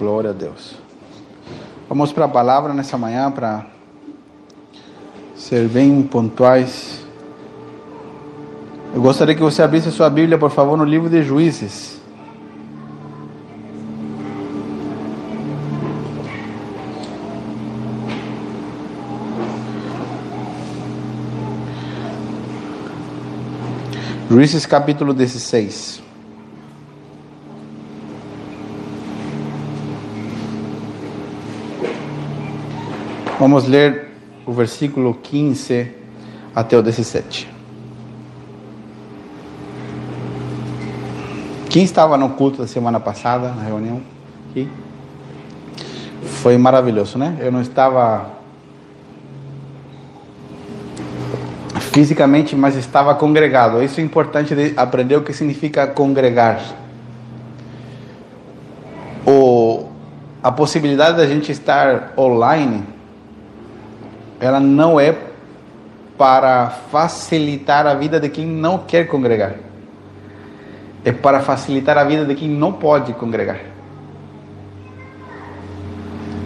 [0.00, 0.76] Glória a Deus.
[1.86, 3.66] Vamos para a palavra nessa manhã para
[5.36, 7.04] ser bem pontuais.
[8.94, 12.00] Eu gostaria que você abrisse sua Bíblia, por favor, no livro de Juízes.
[24.30, 26.09] Juízes capítulo 16.
[33.40, 34.08] Vamos ler
[34.44, 35.90] o versículo 15
[36.54, 37.48] até o 17.
[41.70, 44.02] Quem estava no culto da semana passada, na reunião?
[44.50, 44.68] Aqui?
[46.42, 47.38] Foi maravilhoso, né?
[47.40, 48.30] Eu não estava
[51.92, 53.82] fisicamente, mas estava congregado.
[53.82, 56.60] Isso é importante de aprender o que significa congregar.
[59.26, 59.86] O,
[60.42, 62.99] a possibilidade da gente estar online
[64.40, 65.14] ela não é
[66.16, 69.54] para facilitar a vida de quem não quer congregar.
[71.04, 73.60] É para facilitar a vida de quem não pode congregar.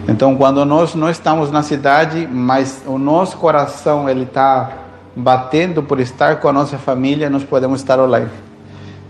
[0.07, 4.69] Então, quando nós não estamos na cidade, mas o nosso coração ele está
[5.15, 8.29] batendo por estar com a nossa família, nós podemos estar online.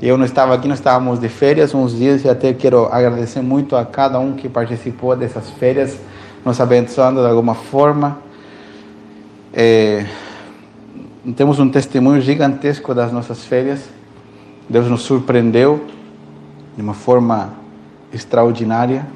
[0.01, 3.75] Eu não estava aqui, nós estávamos de férias uns dias e até quero agradecer muito
[3.75, 5.97] a cada um que participou dessas férias,
[6.45, 8.24] nos abençoando de alguma forma.
[9.57, 10.05] É,
[11.37, 13.79] temos um testemunho gigantesco das nossas férias.
[14.67, 15.85] Deus nos surpreendeu
[16.75, 17.53] de uma forma
[18.11, 19.07] extraordinária.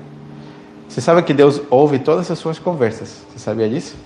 [0.87, 3.25] Você sabe que Deus ouve todas as suas conversas?
[3.29, 3.97] Você sabia disso?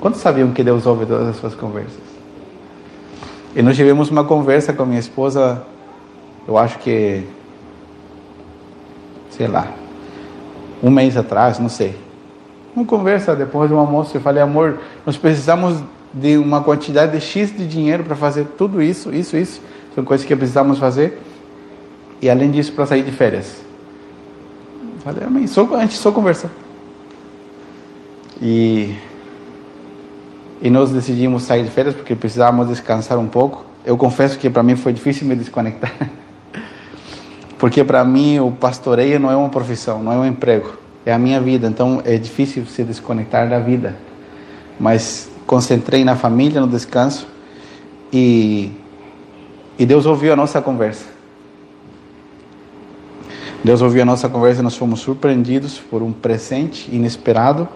[0.00, 2.04] Quantos sabiam que Deus ouve todas as suas conversas?
[3.54, 5.64] E nós tivemos uma conversa com minha esposa,
[6.46, 7.24] eu acho que,
[9.30, 9.66] sei lá,
[10.82, 12.05] um mês atrás, não sei.
[12.76, 17.56] Uma conversa depois do almoço, eu falei, amor, nós precisamos de uma quantidade de X
[17.56, 19.62] de dinheiro para fazer tudo isso, isso, isso.
[19.94, 21.18] São coisas que precisamos fazer.
[22.20, 23.64] E além disso, para sair de férias.
[24.94, 25.46] Eu falei, amém.
[25.46, 26.50] Só, a gente só conversa.
[28.42, 28.94] E,
[30.60, 33.64] e nós decidimos sair de férias porque precisávamos descansar um pouco.
[33.86, 35.94] Eu confesso que para mim foi difícil me desconectar.
[37.58, 41.18] Porque para mim o pastoreio não é uma profissão, não é um emprego é a
[41.18, 43.94] minha vida, então é difícil se desconectar da vida.
[44.78, 47.28] Mas concentrei na família, no descanso
[48.12, 48.72] e,
[49.78, 51.06] e Deus ouviu a nossa conversa.
[53.62, 57.68] Deus ouviu a nossa conversa e nós fomos surpreendidos por um presente inesperado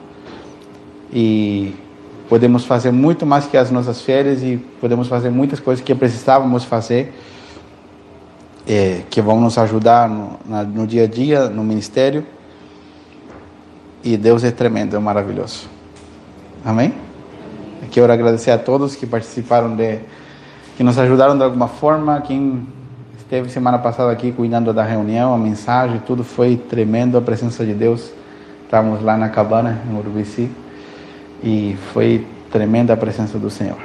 [1.13, 1.73] e
[2.29, 6.65] podemos fazer muito mais que as nossas férias e podemos fazer muitas coisas que precisávamos
[6.65, 7.15] fazer
[8.67, 12.27] é, que vão nos ajudar no, na, no dia a dia, no ministério.
[14.03, 15.69] E Deus é tremendo, é maravilhoso.
[16.65, 16.95] Amém?
[17.91, 19.99] Quero agradecer a todos que participaram de,
[20.75, 22.23] que nos ajudaram de alguma forma.
[22.23, 22.67] Quem
[23.19, 27.75] esteve semana passada aqui cuidando da reunião, a mensagem, tudo foi tremendo, a presença de
[27.75, 28.11] Deus.
[28.65, 30.51] Estávamos lá na cabana, em Urubici,
[31.43, 33.79] e foi tremenda a presença do Senhor.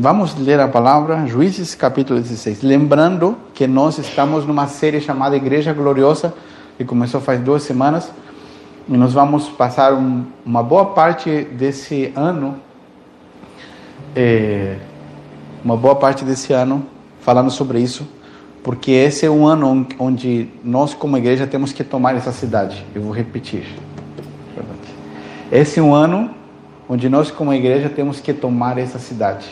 [0.00, 2.62] Vamos ler a palavra, Juízes capítulo 16.
[2.62, 6.34] Lembrando que nós estamos numa série chamada Igreja Gloriosa,
[6.76, 8.10] que começou faz duas semanas
[8.88, 12.56] e nós vamos passar um, uma boa parte desse ano,
[14.14, 14.76] é,
[15.64, 16.84] uma boa parte desse ano
[17.20, 18.06] falando sobre isso,
[18.62, 22.84] porque esse é um ano onde nós como igreja temos que tomar essa cidade.
[22.94, 23.64] Eu vou repetir.
[25.50, 26.30] Esse é um ano
[26.88, 29.46] onde nós como igreja temos que tomar essa cidade.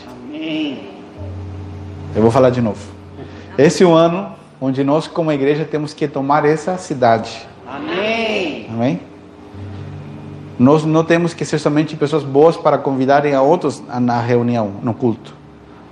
[2.15, 2.81] Eu vou falar de novo.
[3.57, 7.47] Esse é um ano onde nós como igreja temos que tomar essa cidade.
[7.67, 8.67] Amém.
[8.69, 9.10] Amém.
[10.61, 14.93] Nós não temos que ser somente pessoas boas para convidarem a outros na reunião, no
[14.93, 15.33] culto.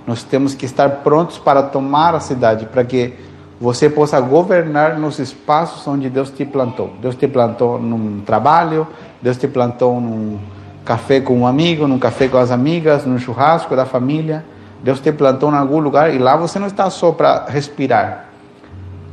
[0.06, 3.14] Nós temos que estar prontos para tomar a cidade, para que
[3.60, 6.92] você possa governar nos espaços onde Deus te plantou.
[7.02, 8.86] Deus te plantou num trabalho,
[9.20, 10.38] Deus te plantou num
[10.84, 14.44] café com um amigo, num café com as amigas, num churrasco da família.
[14.84, 18.26] Deus te plantou em algum lugar e lá você não está só para respirar.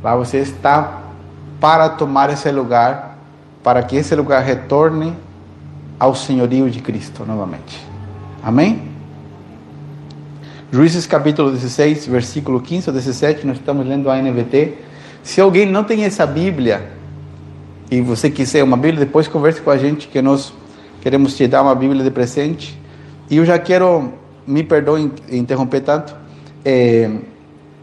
[0.04, 1.00] Lá você está
[1.60, 3.18] para tomar esse lugar,
[3.60, 5.26] para que esse lugar retorne
[5.98, 7.84] ao senhorio de Cristo novamente.
[8.42, 8.82] Amém?
[10.70, 14.74] Juízes capítulo 16, versículo 15 a 17, nós estamos lendo a NVT.
[15.22, 16.90] Se alguém não tem essa Bíblia
[17.90, 20.52] e você quiser uma Bíblia, depois converse com a gente que nós
[21.00, 22.78] queremos te dar uma Bíblia de presente.
[23.30, 24.12] E eu já quero,
[24.46, 26.14] me perdoe interromper tanto,
[26.64, 27.10] é,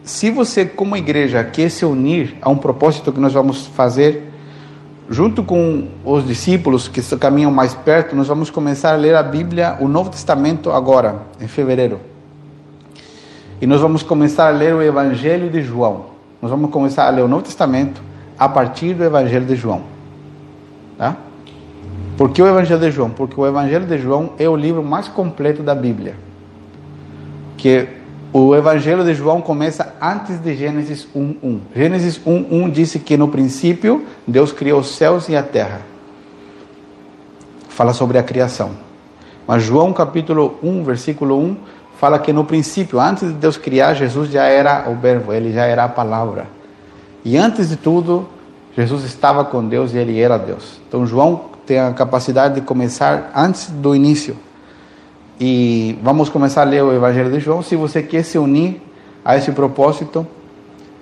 [0.04, 4.32] se você como igreja quer se unir a um propósito que nós vamos fazer
[5.10, 9.78] junto com os discípulos que caminham mais perto, nós vamos começar a ler a Bíblia,
[9.80, 12.00] o Novo Testamento agora, em fevereiro.
[13.62, 16.08] E nós vamos começar a ler o Evangelho de João.
[16.42, 18.02] Nós vamos começar a ler o Novo Testamento
[18.38, 19.82] a partir do Evangelho de João.
[20.98, 21.16] Tá?
[22.18, 23.10] Por que o Evangelho de João?
[23.10, 26.16] Porque o Evangelho de João é o livro mais completo da Bíblia.
[27.58, 27.88] Que
[28.38, 31.62] o Evangelho de João começa antes de Gênesis 1:1.
[31.74, 35.80] Gênesis 1:1 disse que no princípio Deus criou os céus e a terra.
[37.70, 38.72] Fala sobre a criação.
[39.48, 41.56] Mas João capítulo 1, versículo 1
[41.98, 45.64] fala que no princípio, antes de Deus criar, Jesus já era o verbo, ele já
[45.64, 46.46] era a palavra.
[47.24, 48.28] E antes de tudo,
[48.76, 50.82] Jesus estava com Deus e ele era Deus.
[50.90, 54.36] Então João tem a capacidade de começar antes do início.
[55.40, 57.62] E vamos começar a ler o Evangelho de João.
[57.62, 58.82] Se você quer se unir
[59.24, 60.26] a esse propósito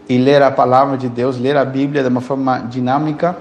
[0.09, 3.37] e ler a palavra de Deus, ler a Bíblia de uma forma dinâmica,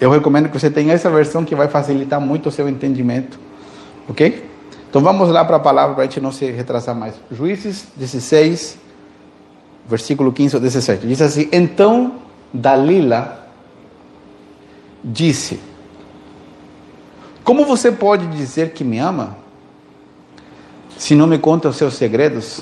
[0.00, 3.40] eu recomendo que você tenha essa versão que vai facilitar muito o seu entendimento.
[4.08, 4.48] Ok?
[4.88, 7.14] Então vamos lá para a palavra para a gente não se retrasar mais.
[7.30, 8.78] Juízes 16,
[9.86, 11.06] versículo 15 ou 17.
[11.06, 12.14] Diz assim: Então
[12.54, 13.48] Dalila
[15.02, 15.58] disse:
[17.42, 19.47] Como você pode dizer que me ama
[20.98, 22.60] se não me conta os seus segredos?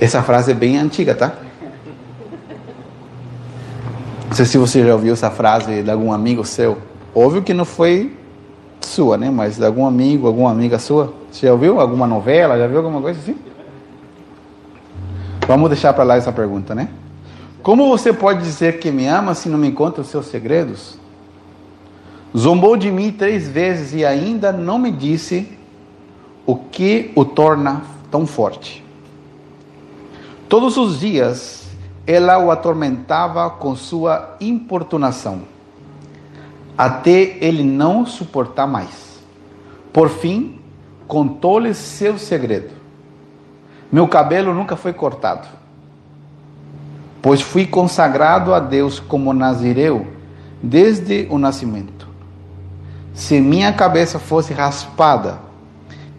[0.00, 1.34] Essa frase é bem antiga, tá?
[4.26, 6.78] Não sei se você já ouviu essa frase de algum amigo seu.
[7.14, 8.16] Óbvio que não foi
[8.80, 9.30] sua, né?
[9.30, 11.12] Mas de algum amigo, alguma amiga sua.
[11.30, 12.58] Você já ouviu alguma novela?
[12.58, 13.36] Já viu alguma coisa assim?
[15.46, 16.88] Vamos deixar para lá essa pergunta, né?
[17.62, 20.98] Como você pode dizer que me ama se não me conta os seus segredos?
[22.34, 25.59] Zombou de mim três vezes e ainda não me disse
[26.50, 28.84] o que o torna tão forte.
[30.48, 31.68] Todos os dias
[32.06, 35.42] ela o atormentava com sua importunação
[36.80, 39.20] até ele não suportar mais.
[39.92, 40.58] Por fim,
[41.06, 42.70] contou-lhe seu segredo.
[43.92, 45.46] Meu cabelo nunca foi cortado,
[47.20, 50.06] pois fui consagrado a Deus como nazireu
[50.62, 52.08] desde o nascimento.
[53.12, 55.49] Se minha cabeça fosse raspada,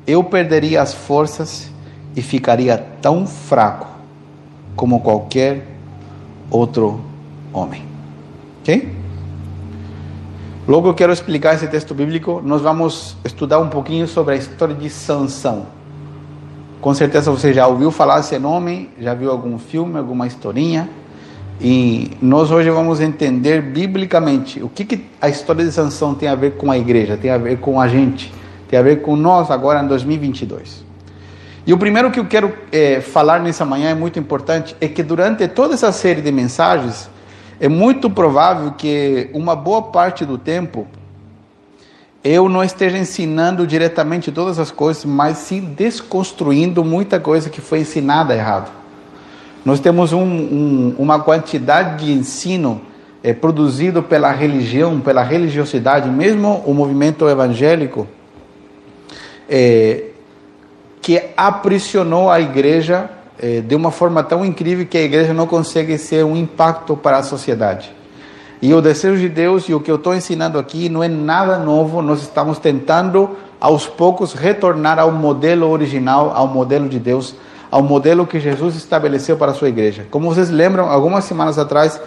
[0.05, 1.71] eu perderia as forças
[2.15, 3.87] e ficaria tão fraco
[4.75, 5.67] como qualquer
[6.49, 7.01] outro
[7.53, 7.83] homem.
[8.61, 9.01] Ok?
[10.67, 14.75] Logo eu quero explicar esse texto bíblico, nós vamos estudar um pouquinho sobre a história
[14.75, 15.65] de Sansão.
[16.79, 20.89] Com certeza você já ouviu falar esse nome, já viu algum filme, alguma historinha.
[21.59, 26.33] E nós hoje vamos entender biblicamente o que, que a história de Sansão tem a
[26.33, 28.33] ver com a igreja, tem a ver com a gente,
[28.71, 30.85] tem a ver com nós agora em 2022.
[31.67, 35.03] E o primeiro que eu quero é, falar nessa manhã é muito importante, é que
[35.03, 37.09] durante toda essa série de mensagens,
[37.59, 40.87] é muito provável que uma boa parte do tempo
[42.23, 47.81] eu não esteja ensinando diretamente todas as coisas, mas sim desconstruindo muita coisa que foi
[47.81, 48.71] ensinada errado.
[49.65, 52.81] Nós temos um, um, uma quantidade de ensino
[53.21, 58.07] é, produzido pela religião, pela religiosidade, mesmo o movimento evangélico,
[59.51, 60.05] é,
[61.01, 65.97] que aprisionou a igreja é, de uma forma tão incrível que a igreja não consegue
[65.97, 67.93] ser um impacto para a sociedade.
[68.61, 71.57] E o desejo de Deus e o que eu estou ensinando aqui não é nada
[71.57, 77.35] novo, nós estamos tentando aos poucos retornar ao modelo original, ao modelo de Deus,
[77.69, 80.05] ao modelo que Jesus estabeleceu para a sua igreja.
[80.09, 81.99] Como vocês lembram, algumas semanas atrás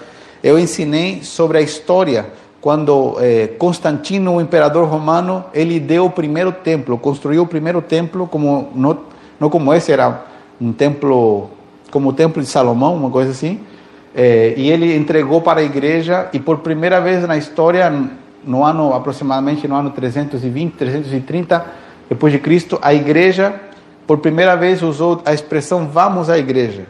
[0.42, 2.26] eu ensinei sobre a história
[2.64, 8.26] quando eh, Constantino, o imperador romano, ele deu o primeiro templo, construiu o primeiro templo,
[8.26, 9.00] como não,
[9.38, 10.24] não como esse era
[10.58, 11.50] um templo
[11.90, 13.60] como o templo de Salomão, uma coisa assim,
[14.14, 17.92] é, e ele entregou para a igreja e por primeira vez na história,
[18.42, 21.66] no ano aproximadamente no ano 320, 330
[22.08, 23.60] depois de Cristo, a igreja
[24.06, 26.86] por primeira vez usou a expressão vamos à igreja,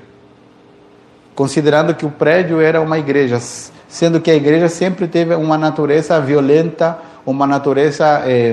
[1.34, 3.40] considerando que o prédio era uma igreja,
[3.94, 8.52] sendo que a igreja sempre teve uma natureza violenta, uma natureza é,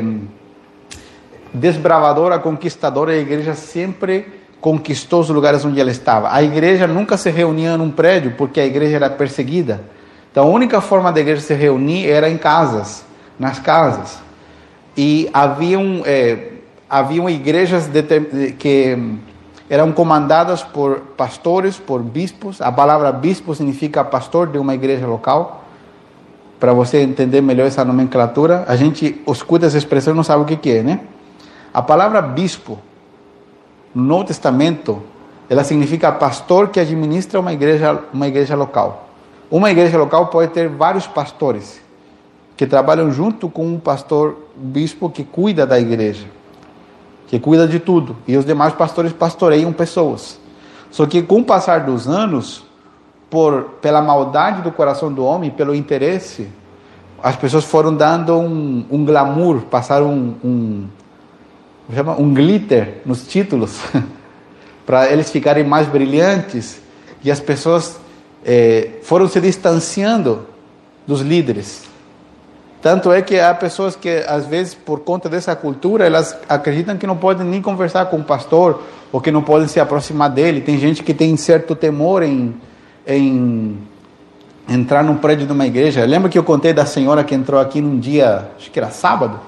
[1.51, 4.27] desbravadora, conquistadora, a igreja sempre
[4.61, 6.31] conquistou os lugares onde ela estava.
[6.31, 9.81] A igreja nunca se reunia num prédio porque a igreja era perseguida.
[10.31, 13.03] Então a única forma da igreja se reunir era em casas,
[13.39, 14.19] nas casas.
[14.95, 16.49] E haviam, é,
[16.87, 17.89] haviam igrejas
[18.59, 18.95] que
[19.71, 22.59] eram comandadas por pastores, por bispos.
[22.59, 25.63] A palavra bispo significa pastor de uma igreja local.
[26.59, 30.57] Para você entender melhor essa nomenclatura, a gente escuta essa expressão e não sabe o
[30.57, 30.99] que, é, né?
[31.73, 32.77] A palavra bispo
[33.95, 35.01] no Novo Testamento,
[35.49, 39.07] ela significa pastor que administra uma igreja, uma igreja local.
[39.49, 41.81] Uma igreja local pode ter vários pastores
[42.57, 46.27] que trabalham junto com um pastor bispo que cuida da igreja,
[47.31, 50.37] que cuida de tudo, e os demais pastores pastoreiam pessoas.
[50.91, 52.61] Só que com o passar dos anos,
[53.29, 56.49] por pela maldade do coração do homem, pelo interesse,
[57.23, 60.87] as pessoas foram dando um, um glamour, passaram um, um,
[62.19, 63.79] um glitter nos títulos,
[64.85, 66.81] para eles ficarem mais brilhantes,
[67.23, 67.97] e as pessoas
[68.43, 70.45] é, foram se distanciando
[71.07, 71.83] dos líderes.
[72.81, 77.05] Tanto é que há pessoas que, às vezes, por conta dessa cultura, elas acreditam que
[77.05, 80.61] não podem nem conversar com o pastor, ou que não podem se aproximar dele.
[80.61, 82.55] Tem gente que tem certo temor em,
[83.05, 83.77] em
[84.67, 86.03] entrar num prédio de uma igreja.
[86.05, 89.39] Lembra que eu contei da senhora que entrou aqui num dia, acho que era sábado,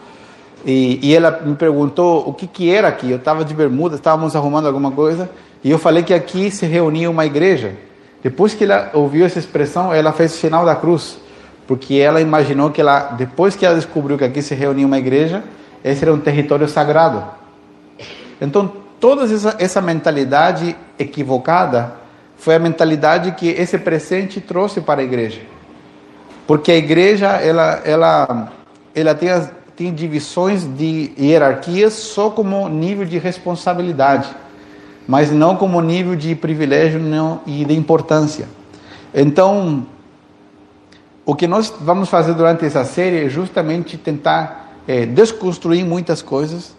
[0.65, 3.09] e, e ela me perguntou o que, que era aqui.
[3.09, 5.29] Eu estava de bermuda, estávamos arrumando alguma coisa,
[5.63, 7.73] e eu falei que aqui se reunia uma igreja.
[8.21, 11.17] Depois que ela ouviu essa expressão, ela fez o sinal da cruz,
[11.67, 15.43] porque ela imaginou que ela, depois que ela descobriu que aqui se reunia uma igreja,
[15.83, 17.23] esse era um território sagrado.
[18.41, 21.93] Então, toda essa, essa mentalidade equivocada
[22.37, 25.41] foi a mentalidade que esse presente trouxe para a igreja.
[26.45, 28.51] Porque a igreja, ela, ela,
[28.93, 34.43] ela tem, as, tem divisões de hierarquias só como nível de responsabilidade
[35.07, 38.47] mas não como nível de privilégio não, e de importância.
[39.13, 39.85] Então,
[41.25, 46.75] o que nós vamos fazer durante essa série é justamente tentar é, desconstruir muitas coisas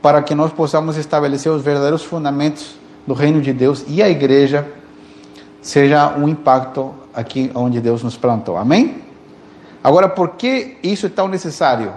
[0.00, 2.76] para que nós possamos estabelecer os verdadeiros fundamentos
[3.06, 4.66] do reino de Deus e a igreja
[5.60, 8.56] seja um impacto aqui onde Deus nos plantou.
[8.56, 9.02] Amém?
[9.82, 11.92] Agora, por que isso é tão necessário?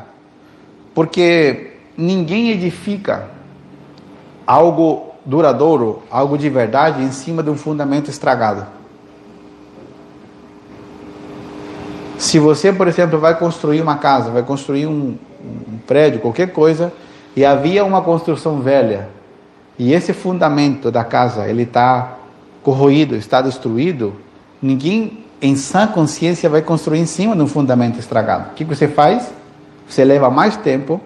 [0.96, 3.28] Porque ninguém edifica
[4.46, 8.66] algo duradouro, algo de verdade, em cima de um fundamento estragado.
[12.18, 16.92] Se você, por exemplo, vai construir uma casa, vai construir um, um prédio, qualquer coisa,
[17.36, 19.10] e havia uma construção velha,
[19.78, 22.18] e esse fundamento da casa ele está
[22.64, 24.16] corroído, está destruído,
[24.62, 28.50] ninguém em sã consciência vai construir em cima de um fundamento estragado.
[28.52, 29.32] O que você faz?
[29.88, 31.00] Você leva mais tempo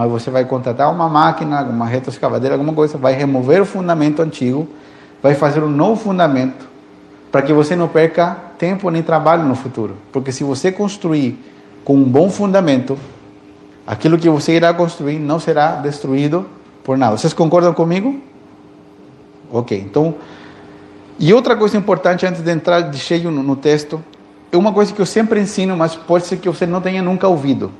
[0.00, 4.66] mas você vai contratar uma máquina, uma retroescavadeira, alguma coisa, vai remover o fundamento antigo,
[5.22, 6.68] vai fazer um novo fundamento,
[7.30, 9.96] para que você não perca tempo nem trabalho no futuro.
[10.12, 11.42] Porque se você construir
[11.82, 12.98] com um bom fundamento,
[13.86, 16.46] aquilo que você irá construir não será destruído
[16.84, 17.16] por nada.
[17.16, 18.20] Vocês concordam comigo?
[19.50, 20.14] Ok, então.
[21.18, 24.04] E outra coisa importante antes de entrar de cheio no, no texto,
[24.52, 27.26] é uma coisa que eu sempre ensino, mas pode ser que você não tenha nunca
[27.26, 27.72] ouvido.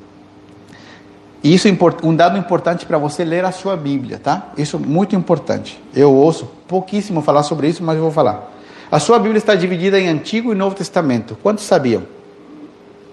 [1.45, 4.49] E isso é um dado importante para você ler a sua Bíblia, tá?
[4.57, 5.79] Isso é muito importante.
[5.95, 8.60] Eu ouço pouquíssimo falar sobre isso, mas eu vou falar.
[8.91, 11.39] A sua Bíblia está dividida em Antigo e Novo Testamento.
[11.43, 12.03] Quantos sabiam?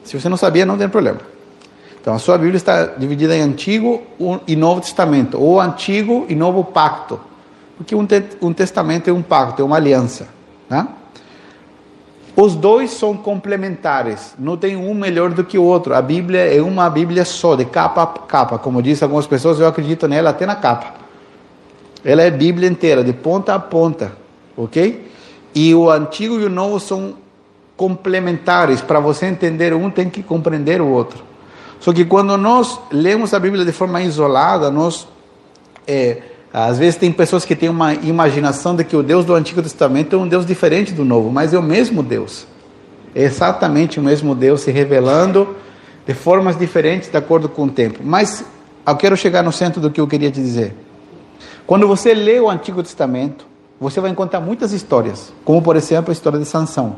[0.03, 1.19] Se você não sabia, não tem problema.
[2.01, 4.01] Então, a sua Bíblia está dividida em Antigo
[4.47, 7.19] e Novo Testamento, ou Antigo e Novo Pacto.
[7.77, 10.27] Porque um, te um testamento é um pacto, é uma aliança.
[10.67, 10.87] Tá?
[12.35, 15.93] Os dois são complementares, não tem um melhor do que o outro.
[15.93, 18.57] A Bíblia é uma Bíblia só, de capa a capa.
[18.57, 20.95] Como dizem algumas pessoas, eu acredito nela até na capa.
[22.03, 24.13] Ela é Bíblia inteira, de ponta a ponta,
[24.55, 25.11] ok?
[25.53, 27.15] E o Antigo e o Novo são
[27.75, 28.81] complementares.
[28.81, 31.23] Para você entender um, tem que compreender o outro.
[31.79, 35.07] Só que quando nós lemos a Bíblia de forma isolada, nós
[35.87, 36.21] é,
[36.53, 40.15] às vezes tem pessoas que têm uma imaginação de que o Deus do Antigo Testamento
[40.15, 42.47] é um Deus diferente do Novo, mas é o mesmo Deus.
[43.15, 45.55] É exatamente o mesmo Deus se revelando
[46.05, 47.99] de formas diferentes de acordo com o tempo.
[48.03, 48.43] Mas
[48.85, 50.75] eu quero chegar no centro do que eu queria te dizer.
[51.65, 53.46] Quando você lê o Antigo Testamento,
[53.79, 56.97] você vai encontrar muitas histórias, como por exemplo a história de Sansão.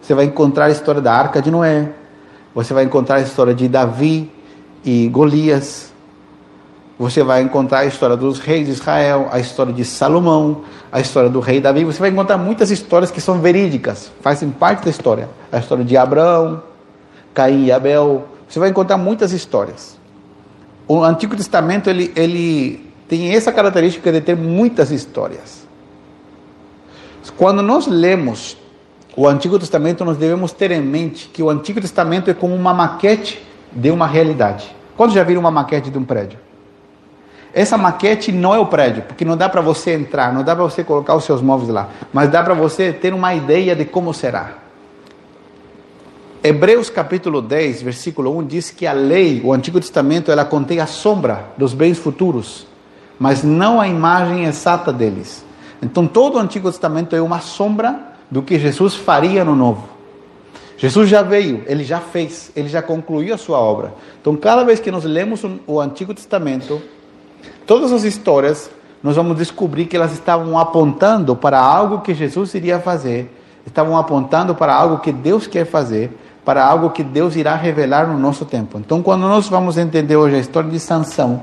[0.00, 1.90] Você vai encontrar a história da Arca de Noé.
[2.54, 4.30] Você vai encontrar a história de Davi
[4.84, 5.88] e Golias
[6.98, 11.30] você vai encontrar a história dos reis de Israel, a história de Salomão, a história
[11.30, 11.84] do rei Davi.
[11.84, 15.28] Você vai encontrar muitas histórias que são verídicas, fazem parte da história.
[15.52, 16.60] A história de Abraão,
[17.32, 18.26] Caim e Abel.
[18.48, 19.96] Você vai encontrar muitas histórias.
[20.88, 25.67] O Antigo Testamento ele, ele tem essa característica de ter muitas histórias.
[27.36, 28.56] Quando nós lemos
[29.16, 32.72] o Antigo Testamento, nós devemos ter em mente que o Antigo Testamento é como uma
[32.72, 33.42] maquete
[33.72, 34.74] de uma realidade.
[34.96, 36.38] Quando já viram uma maquete de um prédio?
[37.52, 40.64] Essa maquete não é o prédio, porque não dá para você entrar, não dá para
[40.64, 44.12] você colocar os seus móveis lá, mas dá para você ter uma ideia de como
[44.12, 44.52] será.
[46.42, 50.86] Hebreus capítulo 10, versículo 1 diz que a lei, o Antigo Testamento, ela contém a
[50.86, 52.66] sombra dos bens futuros,
[53.18, 55.44] mas não a imagem exata deles.
[55.82, 59.98] Então todo o Antigo Testamento é uma sombra do que Jesus faria no Novo.
[60.78, 63.92] Jesus já veio, ele já fez, ele já concluiu a sua obra.
[64.20, 66.80] Então, cada vez que nós lemos o Antigo Testamento,
[67.66, 68.70] todas as histórias,
[69.02, 73.28] nós vamos descobrir que elas estavam apontando para algo que Jesus iria fazer,
[73.66, 78.16] estavam apontando para algo que Deus quer fazer, para algo que Deus irá revelar no
[78.16, 78.78] nosso tempo.
[78.78, 81.42] Então, quando nós vamos entender hoje a história de Sansão,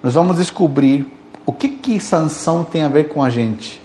[0.00, 1.12] nós vamos descobrir
[1.44, 3.80] o que que Sansão tem a ver com a gente.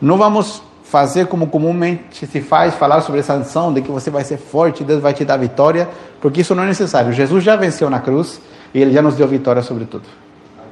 [0.00, 4.36] Não vamos fazer como comumente se faz, falar sobre sanção, de que você vai ser
[4.36, 5.88] forte, Deus vai te dar vitória,
[6.20, 7.12] porque isso não é necessário.
[7.12, 8.40] Jesus já venceu na cruz
[8.72, 10.04] e ele já nos deu vitória sobre tudo.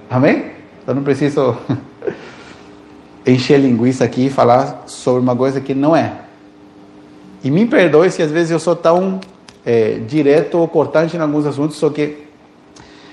[0.08, 0.52] Amém?
[0.86, 1.56] Eu não preciso
[3.26, 6.12] encher linguiça aqui e falar sobre uma coisa que não é.
[7.42, 9.20] E me perdoe se às vezes eu sou tão
[9.66, 12.24] é, direto ou cortante em alguns assuntos, só que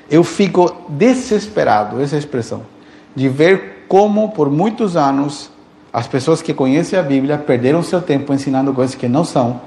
[0.10, 2.64] eu fico desesperado, essa expressão,
[3.16, 5.52] de ver como por muitos anos
[5.92, 9.60] as pessoas que conhecem a Bíblia perderam seu tempo ensinando coisas que não são,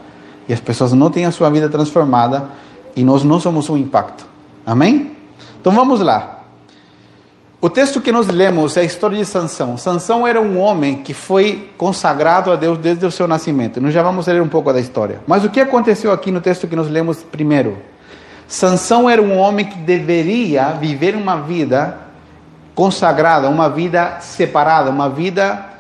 [0.49, 2.49] e as pessoas não têm a sua vida transformada,
[2.97, 4.27] e nós não somos um impacto.
[4.65, 5.13] Amém?
[5.61, 6.35] Então vamos lá.
[7.61, 9.79] O texto que nós lemos é a história de Sansão.
[9.79, 13.81] Sansão era um homem que foi consagrado a Deus desde o seu nascimento.
[13.81, 15.21] Nós já vamos ler um pouco da história.
[15.27, 17.79] Mas o que aconteceu aqui no texto que nós lemos primeiro?
[18.47, 22.04] Sansão era um homem que deveria viver uma vida
[22.75, 25.75] consagrada, uma vida separada, uma vida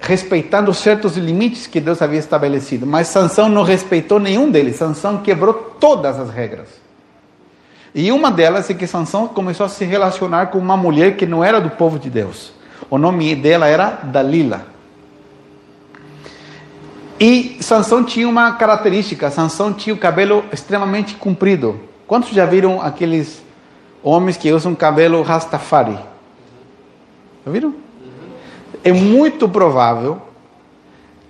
[0.00, 2.84] respeitando certos limites que Deus havia estabelecido.
[2.84, 4.76] Mas Sansão não respeitou nenhum deles.
[4.76, 6.68] Sansão quebrou todas as regras.
[7.94, 11.44] E uma delas é que Sansão começou a se relacionar com uma mulher que não
[11.44, 12.52] era do povo de Deus.
[12.90, 14.66] O nome dela era Dalila.
[17.20, 21.78] E Sansão tinha uma característica, Sansão tinha o cabelo extremamente comprido.
[22.08, 23.40] Quantos já viram aqueles
[24.02, 25.98] homens que usam cabelo rastafari?
[27.46, 27.74] Viram?
[28.84, 30.20] é muito provável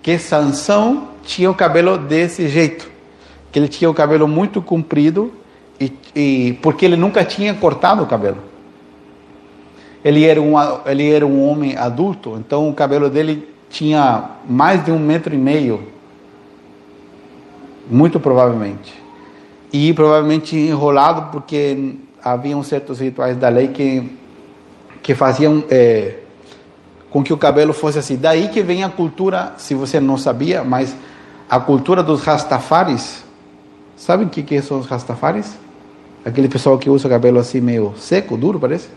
[0.00, 2.90] que Sansão tinha o cabelo desse jeito,
[3.50, 5.32] que ele tinha o cabelo muito comprido
[5.80, 8.38] e, e porque ele nunca tinha cortado o cabelo.
[10.04, 14.90] Ele era um ele era um homem adulto, então o cabelo dele tinha mais de
[14.90, 15.86] um metro e meio,
[17.88, 18.92] muito provavelmente,
[19.72, 24.21] e provavelmente enrolado porque haviam certos rituais da lei que
[25.02, 26.14] que faziam é,
[27.10, 28.16] com que o cabelo fosse assim.
[28.16, 30.94] Daí que vem a cultura, se você não sabia, mas
[31.48, 33.24] a cultura dos rastafaris.
[33.96, 35.56] Sabem o que, que são os rastafaris?
[36.24, 38.88] Aquele pessoal que usa o cabelo assim meio seco, duro, parece.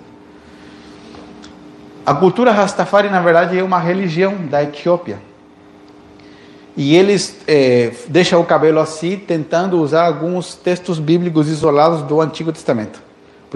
[2.05, 5.19] A cultura rastafari, na verdade, é uma religião da Etiópia.
[6.77, 12.51] E eles é, deixam o cabelo assim, tentando usar alguns textos bíblicos isolados do Antigo
[12.51, 13.01] Testamento.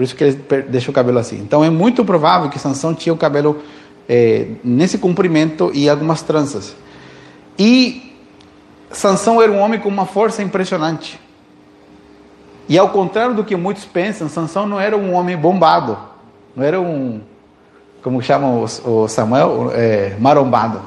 [0.00, 0.38] Por isso que eles
[0.70, 1.36] deixam o cabelo assim.
[1.40, 3.58] Então é muito provável que Sansão tinha o cabelo
[4.08, 6.74] é, nesse cumprimento e algumas tranças.
[7.58, 8.16] E
[8.90, 11.20] Sansão era um homem com uma força impressionante.
[12.66, 15.98] E ao contrário do que muitos pensam, Sansão não era um homem bombado,
[16.56, 17.20] não era um,
[18.02, 20.80] como chamam o Samuel, é, marombado.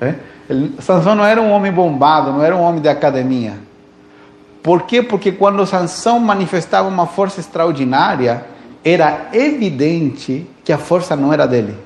[0.00, 0.14] É?
[0.48, 3.54] Ele, Sansão não era um homem bombado, não era um homem de academia.
[4.64, 5.02] Por quê?
[5.02, 8.46] Porque quando Sansão manifestava uma força extraordinária,
[8.82, 11.76] era evidente que a força não era dele.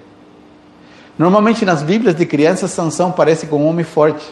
[1.19, 4.25] Normalmente nas Bíblias de crianças, Sansão parece com um homem forte.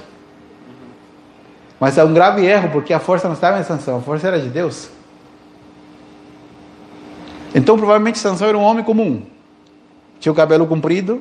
[1.81, 4.39] Mas é um grave erro, porque a força não estava em Sansão, a força era
[4.39, 4.91] de Deus.
[7.53, 9.27] Então provavelmente Sansão era um homem comum.
[10.21, 11.21] Tinha o cabelo comprido.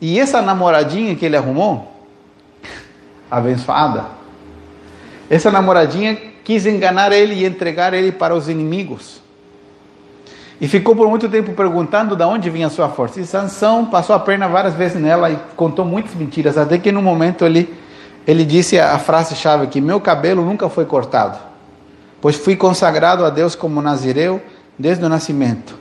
[0.00, 2.08] E essa namoradinha que ele arrumou,
[3.30, 4.06] abençoada,
[5.30, 9.22] essa namoradinha quis enganar ele e entregar ele para os inimigos.
[10.60, 13.20] E ficou por muito tempo perguntando de onde vinha sua força.
[13.20, 17.00] E Sansão passou a perna várias vezes nela e contou muitas mentiras, até que no
[17.00, 17.72] momento ele,
[18.26, 21.38] ele disse a frase-chave que meu cabelo nunca foi cortado,
[22.20, 24.42] pois fui consagrado a Deus como nazireu
[24.76, 25.78] desde o nascimento.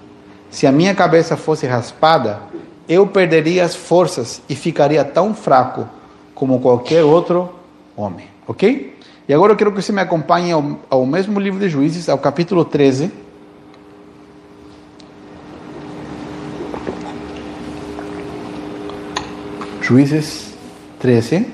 [0.51, 2.41] Se a minha cabeça fosse raspada,
[2.87, 5.89] eu perderia as forças e ficaria tão fraco
[6.35, 7.49] como qualquer outro
[7.97, 8.27] homem.
[8.47, 8.98] Ok?
[9.29, 12.17] E agora eu quero que você me acompanhe ao, ao mesmo livro de Juízes, ao
[12.17, 13.11] capítulo 13.
[19.83, 20.55] Juízes
[20.99, 21.45] 13.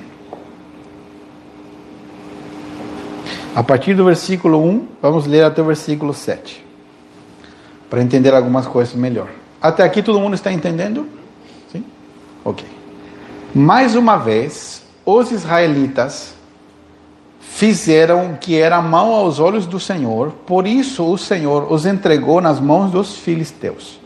[3.54, 6.66] A partir do versículo 1, vamos ler até o versículo 7.
[7.90, 9.28] Para entender algumas coisas melhor.
[9.62, 11.10] Até aqui todo mundo está entendendo?
[11.74, 11.84] Sim?
[12.46, 12.66] Ok.
[13.54, 16.35] Mais uma vez, os israelitas
[17.56, 22.42] fizeram o que era mal aos olhos do Senhor, por isso o Senhor os entregou
[22.42, 23.98] nas mãos dos filisteus.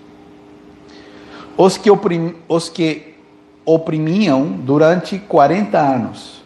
[1.57, 3.15] Os que, oprim, os que
[3.65, 6.43] oprimiam durante 40 anos.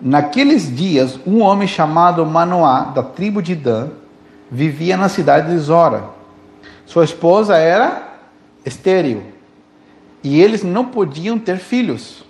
[0.00, 3.90] Naqueles dias, um homem chamado Manoá, da tribo de Dan,
[4.50, 6.06] vivia na cidade de Zora.
[6.86, 8.18] Sua esposa era
[8.64, 9.22] estéril
[10.24, 12.25] e eles não podiam ter filhos.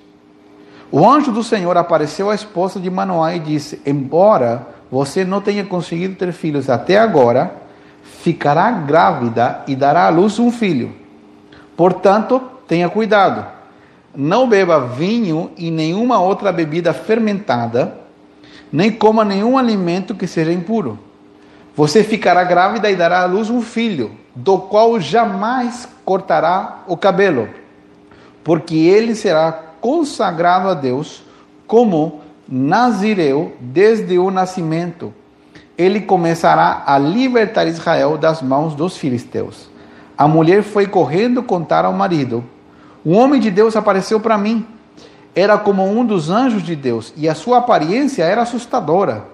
[0.91, 5.65] O anjo do Senhor apareceu à esposa de Manoá e disse: Embora você não tenha
[5.65, 7.55] conseguido ter filhos até agora,
[8.03, 10.95] ficará grávida e dará à luz um filho.
[11.77, 13.45] Portanto, tenha cuidado.
[14.15, 17.99] Não beba vinho e nenhuma outra bebida fermentada,
[18.73, 20.99] nem coma nenhum alimento que seja impuro.
[21.75, 27.51] Você ficará grávida e dará à luz um filho, do qual jamais cortará o cabelo,
[28.43, 29.53] porque ele será
[29.87, 31.23] consagrado a Deus
[31.65, 35.15] como nazireu desde o nascimento.
[35.79, 39.71] Ele começará a libertar Israel das mãos dos filisteus.
[40.19, 42.43] A mulher foi correndo contar ao marido:
[43.05, 44.67] Um homem de Deus apareceu para mim.
[45.37, 49.25] Era como um dos anjos de Deus e a sua aparência era assustadora.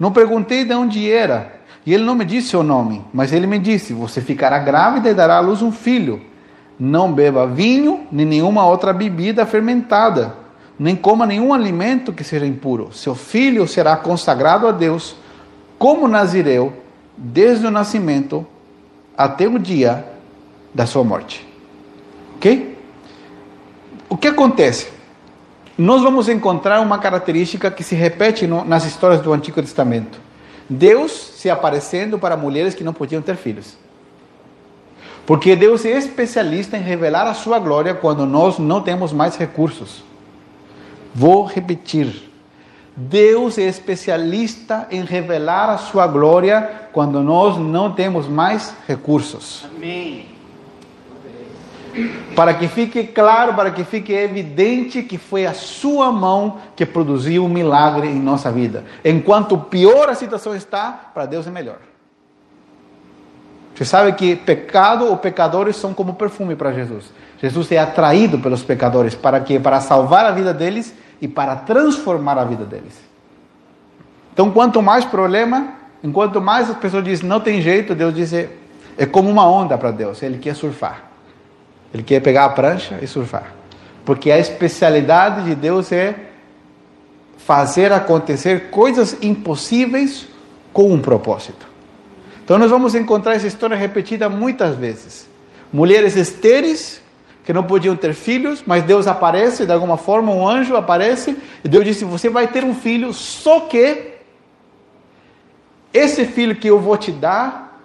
[0.00, 3.60] Não perguntei de onde era e ele não me disse o nome, mas ele me
[3.60, 6.31] disse: Você ficará grávida e dará à luz um filho.
[6.78, 10.34] Não beba vinho nem nenhuma outra bebida fermentada,
[10.78, 12.92] nem coma nenhum alimento que seja impuro.
[12.92, 15.14] Seu filho será consagrado a Deus
[15.78, 16.72] como nazireu
[17.16, 18.46] desde o nascimento
[19.16, 20.04] até o dia
[20.74, 21.46] da sua morte.
[22.36, 22.78] Ok?
[24.08, 24.88] O que acontece?
[25.76, 30.20] Nós vamos encontrar uma característica que se repete no, nas histórias do Antigo Testamento.
[30.68, 33.76] Deus se aparecendo para mulheres que não podiam ter filhos.
[35.26, 40.02] Porque Deus é especialista em revelar a sua glória quando nós não temos mais recursos.
[41.14, 42.30] Vou repetir.
[42.96, 49.64] Deus é especialista em revelar a sua glória quando nós não temos mais recursos.
[49.74, 50.32] Amém
[52.34, 57.44] para que fique claro, para que fique evidente que foi a sua mão que produziu
[57.44, 58.84] um milagre em nossa vida.
[59.04, 61.78] Enquanto pior a situação está, para Deus é melhor.
[63.74, 67.06] Você sabe que pecado ou pecadores são como perfume para Jesus.
[67.40, 72.38] Jesus é atraído pelos pecadores para que para salvar a vida deles e para transformar
[72.38, 72.94] a vida deles.
[74.32, 78.50] Então, quanto mais problema, enquanto mais as pessoas dizem não tem jeito, Deus diz é,
[78.96, 81.04] é como uma onda para Deus, ele quer surfar.
[81.92, 83.52] Ele quer pegar a prancha e surfar.
[84.04, 86.14] Porque a especialidade de Deus é
[87.38, 90.26] fazer acontecer coisas impossíveis
[90.72, 91.71] com um propósito.
[92.44, 95.28] Então nós vamos encontrar essa história repetida muitas vezes.
[95.72, 97.00] Mulheres estéreis
[97.44, 101.68] que não podiam ter filhos, mas Deus aparece de alguma forma, um anjo aparece e
[101.68, 104.12] Deus disse: Você vai ter um filho, só que
[105.92, 107.80] esse filho que eu vou te dar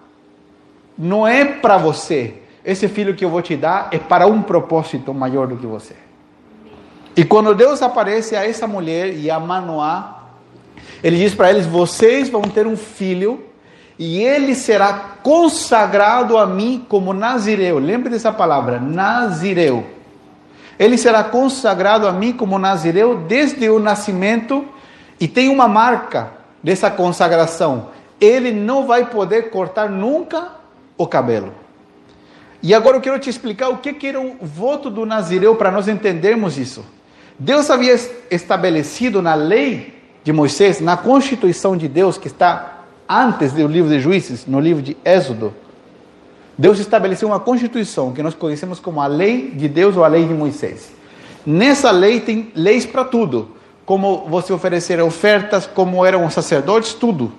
[0.97, 5.13] não é para você, esse filho que eu vou te dar é para um propósito
[5.13, 5.95] maior do que você.
[7.15, 10.23] E quando Deus aparece a essa mulher e a Manoá,
[11.03, 13.46] ele diz para eles: Vocês vão ter um filho
[13.99, 17.79] e ele será consagrado a mim como Nazireu.
[17.79, 19.85] Lembre dessa palavra, Nazireu.
[20.77, 24.65] Ele será consagrado a mim como Nazireu desde o nascimento
[25.19, 26.31] e tem uma marca
[26.61, 27.89] dessa consagração.
[28.21, 30.51] Ele não vai poder cortar nunca
[30.95, 31.53] o cabelo.
[32.61, 35.87] E agora eu quero te explicar o que, era o voto do Nazireu para nós
[35.87, 36.85] entendermos isso.
[37.39, 37.95] Deus havia
[38.29, 42.76] estabelecido na lei de Moisés, na constituição de Deus, que está
[43.07, 45.53] antes do livro de Juízes, no livro de Êxodo,
[46.57, 50.25] Deus estabeleceu uma constituição que nós conhecemos como a lei de Deus ou a lei
[50.25, 50.91] de Moisés.
[51.45, 53.51] Nessa lei tem leis para tudo,
[53.85, 57.31] como você oferecer ofertas, como eram os sacerdotes, tudo.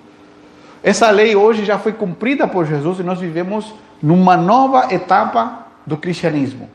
[0.81, 5.97] Essa lei hoje já foi cumprida por Jesus e nós vivemos numa nova etapa do
[5.97, 6.69] cristianismo.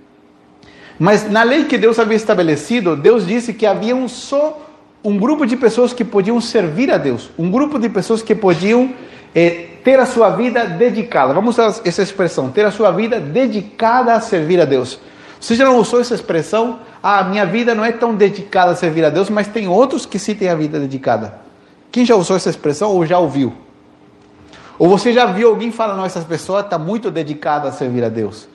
[0.98, 4.60] Mas na lei que Deus havia estabelecido, Deus disse que havia um só
[5.04, 8.94] um grupo de pessoas que podiam servir a Deus, um grupo de pessoas que podiam
[9.34, 11.34] eh, ter a sua vida dedicada.
[11.34, 14.98] Vamos usar essa expressão, ter a sua vida dedicada a servir a Deus.
[15.38, 16.78] Você já não usou essa expressão?
[17.02, 20.18] Ah, minha vida não é tão dedicada a servir a Deus, mas tem outros que
[20.18, 21.34] sim têm a vida dedicada.
[21.92, 23.52] Quem já usou essa expressão ou já ouviu?
[24.78, 28.48] Ou você já viu alguém falando, essa pessoa está muito dedicada a servir a Deus?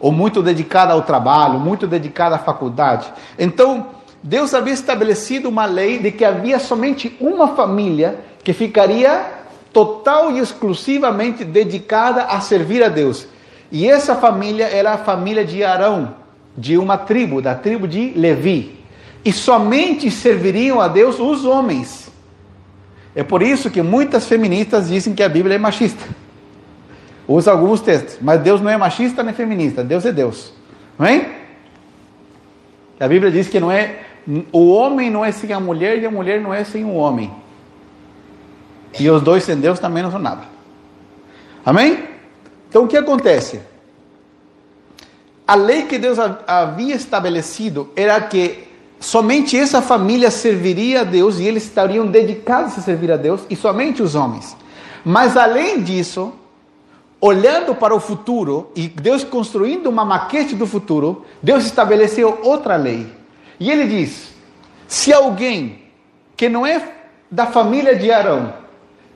[0.00, 3.10] Ou muito dedicada ao trabalho, muito dedicada à faculdade.
[3.38, 3.93] Então,
[4.26, 9.22] Deus havia estabelecido uma lei de que havia somente uma família que ficaria
[9.70, 13.28] total e exclusivamente dedicada a servir a Deus.
[13.70, 16.14] E essa família era a família de Arão,
[16.56, 18.80] de uma tribo, da tribo de Levi.
[19.22, 22.10] E somente serviriam a Deus os homens.
[23.14, 26.02] É por isso que muitas feministas dizem que a Bíblia é machista.
[27.28, 30.50] Usa alguns textos, mas Deus não é machista nem feminista, Deus é Deus.
[30.98, 31.30] Não é?
[32.98, 34.13] A Bíblia diz que não é
[34.52, 37.30] o homem não é sem a mulher e a mulher não é sem o homem.
[38.98, 40.42] E os dois sem Deus também não são nada.
[41.64, 42.04] Amém?
[42.68, 43.60] Então o que acontece?
[45.46, 48.66] A lei que Deus havia estabelecido era que
[48.98, 53.56] somente essa família serviria a Deus e eles estariam dedicados a servir a Deus e
[53.56, 54.56] somente os homens.
[55.04, 56.32] Mas além disso,
[57.20, 63.23] olhando para o futuro e Deus construindo uma maquete do futuro, Deus estabeleceu outra lei.
[63.58, 64.32] E ele diz:
[64.86, 65.82] se alguém
[66.36, 66.92] que não é
[67.30, 68.54] da família de Arão,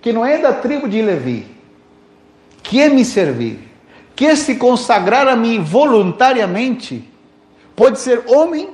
[0.01, 1.47] que não é da tribo de Levi,
[2.63, 3.59] quer me servir,
[4.15, 7.09] quer se consagrar a mim voluntariamente,
[7.75, 8.71] pode ser homem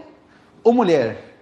[0.62, 1.36] ou mulher.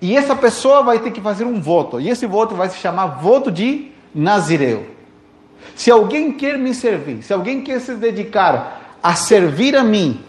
[0.00, 3.20] E essa pessoa vai ter que fazer um voto, e esse voto vai se chamar
[3.20, 4.86] voto de Nazireu.
[5.74, 10.20] Se alguém quer me servir, se alguém quer se dedicar a servir a mim,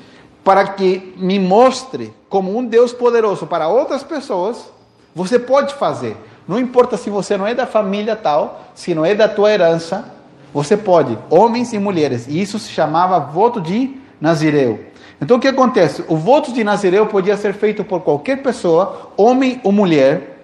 [0.44, 4.72] para que me mostre como um Deus poderoso para outras pessoas,
[5.16, 6.18] você pode fazer.
[6.48, 10.12] Não importa se você não é da família tal, se não é da tua herança,
[10.54, 12.28] você pode, homens e mulheres.
[12.28, 14.80] E isso se chamava voto de Nazireu.
[15.22, 16.04] Então o que acontece?
[16.08, 20.42] O voto de Nazireu podia ser feito por qualquer pessoa, homem ou mulher,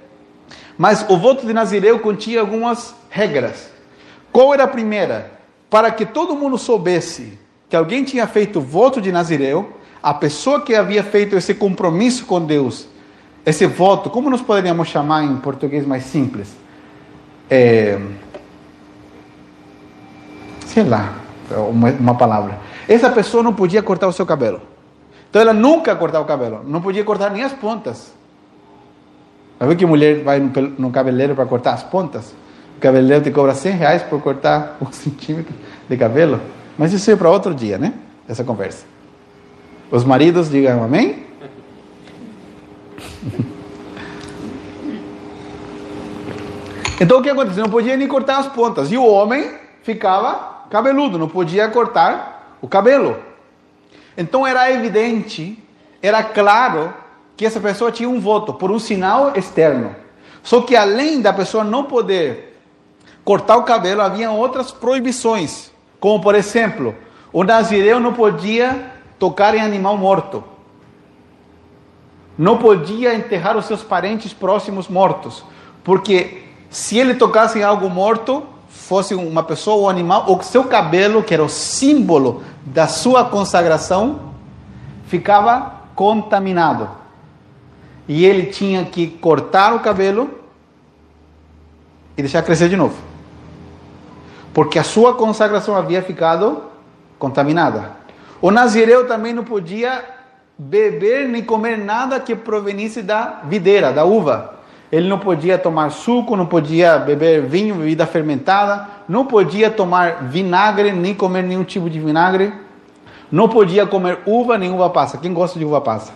[0.78, 3.70] mas o voto de Nazireu continha algumas regras.
[4.32, 5.32] Qual era a primeira?
[5.70, 10.62] Para que todo mundo soubesse que alguém tinha feito o voto de Nazireu, a pessoa
[10.62, 12.88] que havia feito esse compromisso com Deus,
[13.46, 16.50] esse voto, como nós poderíamos chamar em português mais simples?
[17.50, 18.00] É,
[20.66, 21.16] sei lá,
[21.70, 22.60] uma, uma palavra.
[22.88, 24.62] Essa pessoa não podia cortar o seu cabelo.
[25.30, 28.14] Então ela nunca cortava o cabelo, não podia cortar nem as pontas.
[29.60, 32.34] Sabe que mulher vai no, no cabeleireiro para cortar as pontas?
[32.78, 35.54] O cabeleireiro te cobra 100 reais por cortar um centímetro
[35.88, 36.40] de cabelo.
[36.78, 37.94] Mas isso é para outro dia, né?
[38.28, 38.86] Essa conversa.
[39.92, 41.26] Os maridos digam amém.
[47.02, 47.64] Então o que aconteceu?
[47.64, 48.92] Não podia nem cortar as pontas.
[48.92, 49.52] E o homem
[49.84, 53.18] ficava cabeludo, não podia cortar o cabelo.
[54.18, 55.58] Então era evidente,
[56.04, 56.94] era claro
[57.38, 59.96] que essa pessoa tinha um voto por um sinal externo.
[60.44, 62.60] Só que além da pessoa não poder
[63.24, 66.96] cortar o cabelo, havia outras proibições, como por exemplo,
[67.32, 70.44] o nazireu não podia tocar em animal morto.
[72.38, 75.44] Não podia enterrar os seus parentes próximos mortos,
[75.84, 81.22] porque se ele tocasse em algo morto, fosse uma pessoa ou animal, o seu cabelo,
[81.22, 84.32] que era o símbolo da sua consagração,
[85.08, 86.90] ficava contaminado.
[88.08, 90.30] E ele tinha que cortar o cabelo
[92.16, 92.96] e deixar crescer de novo.
[94.54, 96.64] Porque a sua consagração havia ficado
[97.18, 97.99] contaminada.
[98.42, 100.04] O nazireu também não podia
[100.58, 104.60] beber nem comer nada que provenisse da videira, da uva.
[104.92, 110.92] Ele não podia tomar suco, não podia beber vinho, bebida fermentada, não podia tomar vinagre,
[110.92, 112.52] nem comer nenhum tipo de vinagre,
[113.32, 115.18] não podia comer uva nem uva passa.
[115.18, 116.12] Quem gosta de uva passa?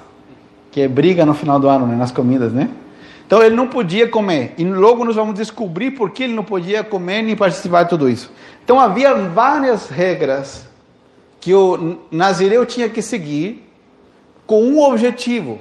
[0.71, 1.95] Que é briga no final do ano, né?
[1.95, 2.69] nas comidas, né?
[3.27, 4.53] Então ele não podia comer.
[4.57, 8.09] E logo nós vamos descobrir por que ele não podia comer nem participar de tudo
[8.09, 8.31] isso.
[8.63, 10.67] Então havia várias regras
[11.43, 13.69] que o Nazireu tinha que seguir
[14.47, 15.59] com um objetivo.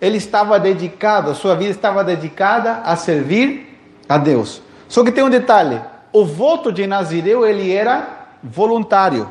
[0.00, 3.76] Ele estava dedicado, a sua vida estava dedicada a servir
[4.08, 4.62] a Deus.
[4.88, 5.80] Só que tem um detalhe:
[6.12, 9.28] o voto de Nazireu ele era voluntário.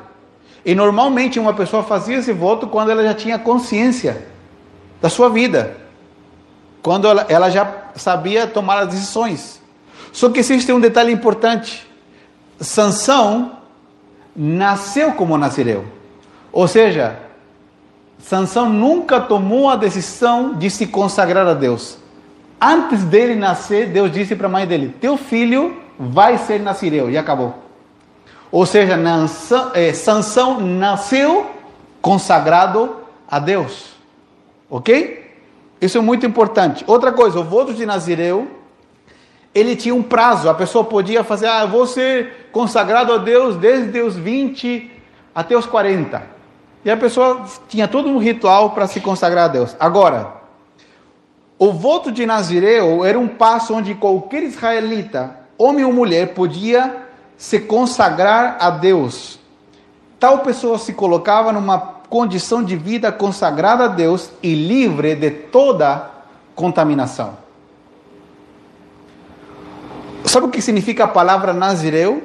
[0.66, 4.28] E normalmente uma pessoa fazia esse voto quando ela já tinha consciência
[5.02, 5.78] da sua vida,
[6.82, 9.62] quando ela, ela já sabia tomar as decisões.
[10.12, 11.88] Só que existe um detalhe importante:
[12.60, 13.60] Sansão
[14.36, 15.86] nasceu como nazireu.
[16.52, 17.20] Ou seja,
[18.20, 21.98] Sansão nunca tomou a decisão de se consagrar a Deus.
[22.60, 27.10] Antes dele nascer, Deus disse para a mãe dele: Teu filho vai ser nazireu.
[27.10, 27.54] E acabou.
[28.52, 28.98] Ou seja,
[29.74, 31.52] eh, Sansão nasceu
[32.02, 33.96] consagrado a Deus.
[34.70, 35.26] Ok?
[35.82, 36.84] Isso é muito importante.
[36.88, 38.48] Outra coisa, o voto de Nazireu,
[39.56, 40.50] ele tinha um prazo.
[40.50, 44.92] A pessoa podia fazer, ah, eu vou ser consagrado a Deus desde os 20
[45.34, 46.22] até os 40.
[46.84, 49.76] E a pessoa tinha todo um ritual para se consagrar a Deus.
[49.80, 50.34] Agora,
[51.58, 57.60] o voto de Nazireu era um passo onde qualquer israelita, homem ou mulher, podia se
[57.60, 59.40] consagrar a Deus.
[60.20, 66.10] Tal pessoa se colocava numa condição de vida consagrada a Deus e livre de toda
[66.54, 67.45] contaminação.
[70.36, 72.22] Sabe o que significa a palavra Nazireu?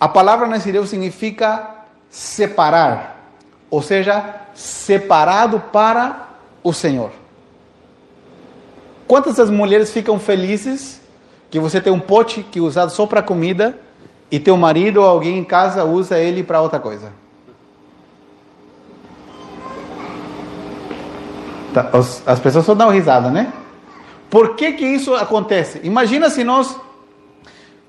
[0.00, 1.68] A palavra Nazireu significa
[2.08, 3.34] separar,
[3.68, 6.26] ou seja, separado para
[6.64, 7.10] o Senhor.
[9.06, 11.02] quantas das mulheres ficam felizes
[11.50, 13.78] que você tem um pote que é usado só para comida
[14.30, 17.12] e teu marido ou alguém em casa usa ele para outra coisa?
[21.74, 23.52] Tá, as, as pessoas só dão risada, né?
[24.30, 25.78] Por que que isso acontece?
[25.84, 26.74] Imagina se nós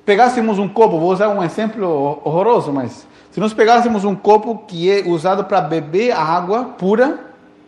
[0.05, 4.91] pegássemos um copo, vou usar um exemplo horroroso, mas se nós pegássemos um copo que
[4.91, 7.19] é usado para beber água pura,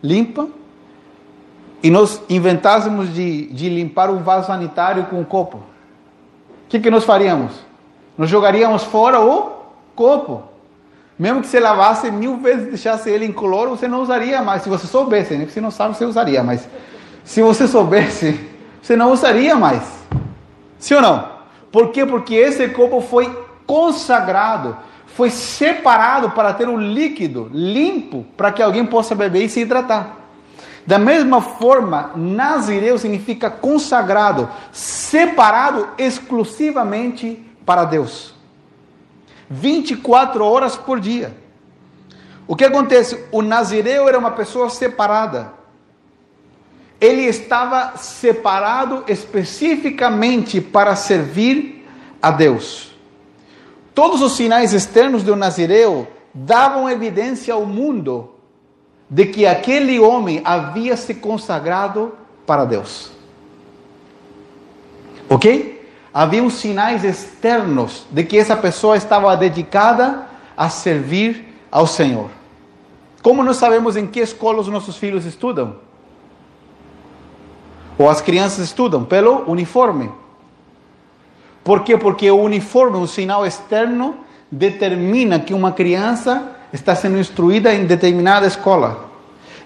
[0.02, 0.46] limpa,
[1.82, 5.62] e nós inventássemos de, de limpar um vaso sanitário com um copo, o
[6.68, 7.52] que, que nós faríamos?
[8.16, 9.52] Nós jogaríamos fora o
[9.94, 10.42] copo.
[11.18, 14.62] Mesmo que você lavasse mil vezes deixasse ele incolor, você não usaria mais.
[14.62, 15.46] Se você soubesse, né?
[15.46, 16.68] Se não sabe, você usaria, mas
[17.22, 18.40] se você soubesse,
[18.82, 19.82] você não usaria mais.
[20.78, 21.33] Sim ou não?
[21.74, 22.06] Por quê?
[22.06, 28.86] Porque esse copo foi consagrado, foi separado para ter um líquido limpo para que alguém
[28.86, 30.18] possa beber e se hidratar.
[30.86, 38.36] Da mesma forma, Nazireu significa consagrado, separado exclusivamente para Deus.
[39.50, 41.36] 24 horas por dia.
[42.46, 43.24] O que acontece?
[43.32, 45.52] O Nazireu era uma pessoa separada.
[47.04, 51.86] Ele estava separado especificamente para servir
[52.22, 52.96] a Deus.
[53.94, 58.30] Todos os sinais externos do Nazireu davam evidência ao mundo
[59.10, 62.14] de que aquele homem havia se consagrado
[62.46, 63.10] para Deus.
[65.28, 65.86] Ok?
[66.10, 72.30] Havia os sinais externos de que essa pessoa estava dedicada a servir ao Senhor.
[73.22, 75.84] Como nós sabemos em que escola os nossos filhos estudam?
[77.98, 79.04] Ou as crianças estudam?
[79.04, 80.10] Pelo uniforme.
[81.62, 81.96] Por quê?
[81.96, 84.16] Porque o uniforme, um sinal externo,
[84.50, 89.10] determina que uma criança está sendo instruída em determinada escola.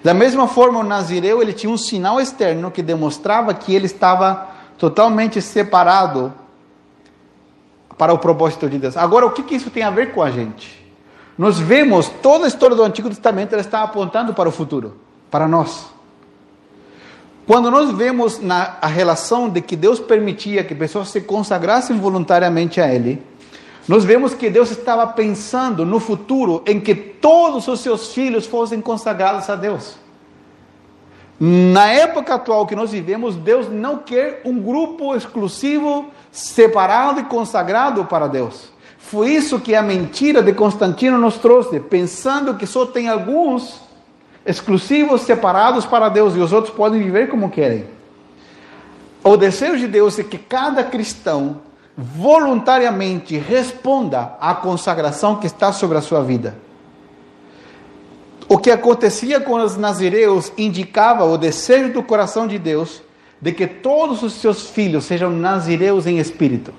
[0.03, 4.49] Da mesma forma, o Nazireu ele tinha um sinal externo que demonstrava que ele estava
[4.79, 6.33] totalmente separado
[7.97, 8.97] para o propósito de Deus.
[8.97, 10.87] Agora, o que, que isso tem a ver com a gente?
[11.37, 14.97] Nós vemos toda a história do Antigo Testamento, ela está apontando para o futuro,
[15.31, 15.87] para nós.
[17.49, 22.79] Quando nós vemos na, a relação de que Deus permitia que pessoas se consagrassem voluntariamente
[22.79, 23.23] a Ele,
[23.89, 28.83] nós vemos que Deus estava pensando no futuro em que todos os seus filhos fossem
[28.83, 29.97] consagrados a Deus.
[31.41, 38.05] Na época atual que nós vivemos, Deus não quer um grupo exclusivo, separado e consagrado
[38.05, 38.71] para Deus.
[38.99, 43.88] Foi isso que a mentira de Constantino nos trouxe, pensando que só tem alguns
[44.49, 47.85] exclusivos, separados para Deus e os outros podem viver como querem.
[49.23, 51.61] O desejo de Deus é que cada cristão
[51.95, 56.57] voluntariamente responda à consagração que está sobre a sua vida.
[58.49, 63.03] O que acontecia com os nazireus indicava o desejo do coração de Deus
[63.41, 66.73] de que todos os seus filhos sejam nazireus em espírito.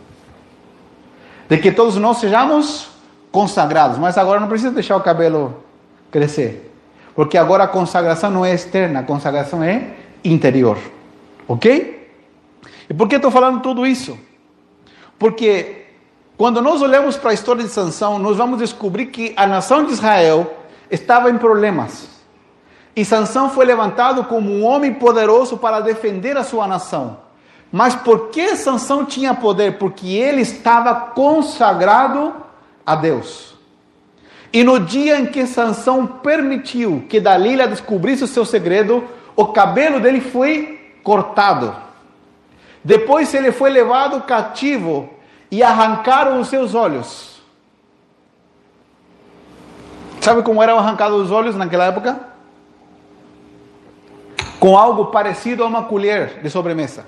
[1.47, 2.89] De que todos nós sejamos
[3.31, 3.99] consagrados.
[3.99, 5.63] Mas agora não precisa deixar o cabelo
[6.09, 6.68] crescer.
[7.19, 9.89] Porque agora a consagração não é externa, a consagração é
[10.23, 10.77] interior.
[11.49, 12.09] Ok?
[12.89, 14.17] E por que estou falando tudo isso?
[15.17, 15.87] Porque
[16.37, 19.91] quando nós olhamos para a história de Sansão, nós vamos descobrir que a nação de
[19.91, 20.49] Israel
[20.89, 22.07] estava em problemas.
[22.95, 27.17] E Sansão foi levantado como um homem poderoso para defender a sua nação.
[27.69, 29.77] Mas por que Sansão tinha poder?
[29.77, 32.33] Porque ele estava consagrado
[32.85, 33.48] a Deus.
[34.51, 39.03] E no dia em que Sansão permitiu que Dalila descobrisse o seu segredo,
[39.35, 41.75] o cabelo dele foi cortado.
[42.83, 45.09] Depois ele foi levado cativo
[45.51, 47.39] e arrancaram os seus olhos.
[50.19, 52.19] Sabe como eram arrancados os olhos naquela época?
[54.59, 57.05] Com algo parecido a uma colher de sobremesa.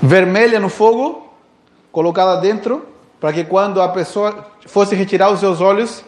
[0.00, 1.32] Vermelha no fogo,
[1.92, 2.91] colocada dentro,
[3.22, 6.02] para que quando a pessoa fosse retirar os seus olhos,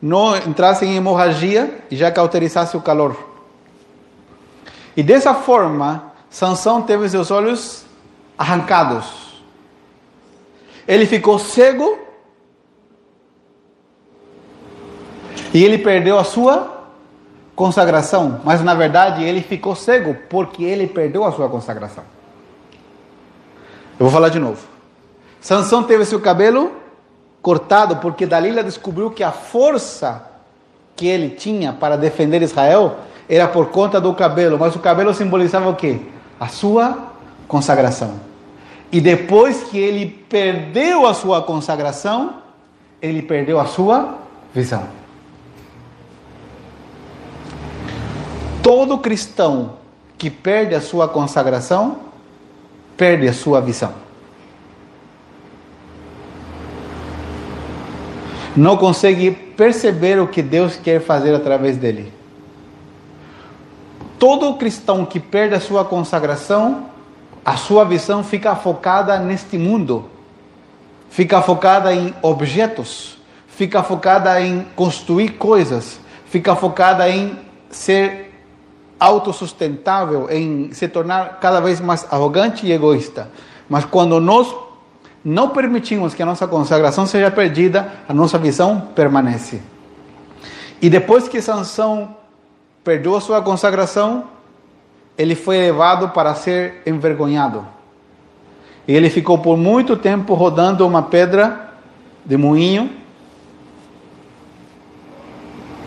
[0.00, 3.16] não entrasse em hemorragia e já cauterizasse o calor.
[4.96, 7.84] E dessa forma, Sansão teve seus olhos
[8.38, 9.42] arrancados.
[10.86, 11.98] Ele ficou cego
[15.52, 16.86] e ele perdeu a sua
[17.56, 22.04] consagração, mas na verdade ele ficou cego porque ele perdeu a sua consagração.
[23.98, 24.71] Eu vou falar de novo.
[25.42, 26.72] Sansão teve seu cabelo
[27.42, 30.24] cortado porque Dalila descobriu que a força
[30.94, 35.68] que ele tinha para defender Israel era por conta do cabelo, mas o cabelo simbolizava
[35.68, 36.00] o quê?
[36.38, 37.08] A sua
[37.48, 38.20] consagração.
[38.92, 42.34] E depois que ele perdeu a sua consagração,
[43.00, 44.18] ele perdeu a sua
[44.54, 44.86] visão.
[48.62, 49.72] Todo cristão
[50.16, 51.96] que perde a sua consagração,
[52.96, 54.01] perde a sua visão.
[58.56, 62.12] Não consegue perceber o que Deus quer fazer através dele.
[64.18, 66.86] Todo cristão que perde a sua consagração,
[67.44, 70.08] a sua visão fica focada neste mundo,
[71.10, 77.38] fica focada em objetos, fica focada em construir coisas, fica focada em
[77.70, 78.32] ser
[79.00, 83.28] autossustentável, em se tornar cada vez mais arrogante e egoísta.
[83.68, 84.54] Mas quando nós
[85.24, 89.60] não permitimos que a nossa consagração seja perdida, a nossa visão permanece.
[90.80, 92.16] E depois que Sansão
[92.82, 94.24] perdeu a sua consagração,
[95.16, 97.64] ele foi levado para ser envergonhado.
[98.86, 101.70] E ele ficou por muito tempo rodando uma pedra
[102.24, 102.90] de moinho,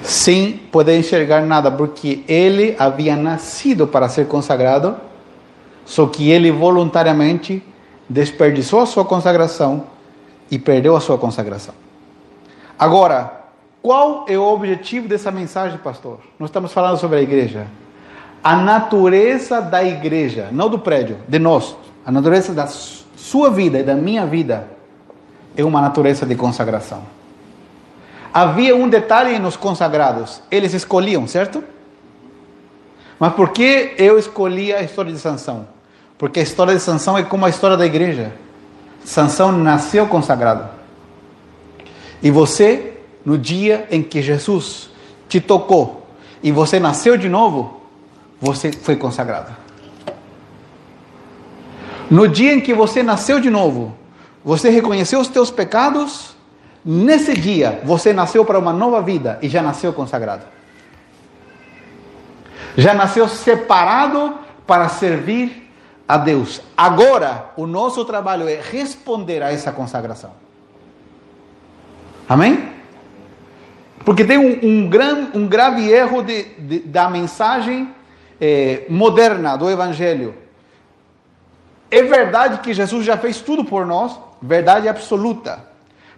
[0.01, 4.95] sem poder enxergar nada, porque ele havia nascido para ser consagrado,
[5.83, 7.61] só que ele voluntariamente
[8.09, 9.85] desperdiçou a sua consagração
[10.49, 11.73] e perdeu a sua consagração.
[12.77, 13.45] Agora,
[13.81, 16.19] qual é o objetivo dessa mensagem, pastor?
[16.39, 17.67] Nós estamos falando sobre a igreja.
[18.43, 21.75] A natureza da igreja, não do prédio, de nós,
[22.05, 24.67] a natureza da sua vida e da minha vida
[25.57, 27.03] é uma natureza de consagração.
[28.33, 31.63] Havia um detalhe nos consagrados, eles escolhiam, certo?
[33.19, 35.74] Mas por que eu escolhi a história de Sansão?
[36.17, 38.33] Porque a história de Sansão é como a história da igreja.
[39.03, 40.69] Sansão nasceu consagrado.
[42.21, 44.89] E você, no dia em que Jesus
[45.27, 46.07] te tocou
[46.41, 47.81] e você nasceu de novo,
[48.39, 49.55] você foi consagrado.
[52.09, 53.95] No dia em que você nasceu de novo,
[54.43, 56.35] você reconheceu os teus pecados,
[56.83, 60.43] nesse dia você nasceu para uma nova vida e já nasceu consagrado.
[62.77, 64.35] Já nasceu separado
[64.67, 65.64] para servir
[66.07, 66.61] a Deus.
[66.75, 70.31] Agora, o nosso trabalho é responder a essa consagração.
[72.27, 72.73] Amém?
[74.03, 77.89] Porque tem um, um, gran, um grave erro de, de, da mensagem
[78.39, 80.35] eh, moderna do Evangelho.
[81.89, 85.63] É verdade que Jesus já fez tudo por nós, verdade absoluta.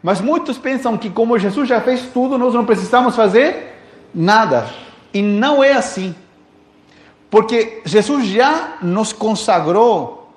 [0.04, 3.76] Mas muitos pensam que, como Jesus já fez tudo, nós não precisamos fazer
[4.14, 4.68] nada.
[5.14, 6.16] E não é assim.
[7.30, 10.32] Porque Jesus já nos consagrou,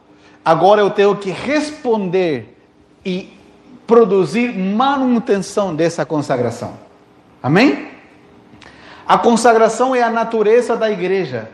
[0.45, 2.57] agora eu tenho que responder
[3.05, 3.33] e
[3.87, 6.75] produzir manutenção dessa consagração.
[7.43, 7.89] Amém?
[9.07, 11.51] A consagração é a natureza da igreja.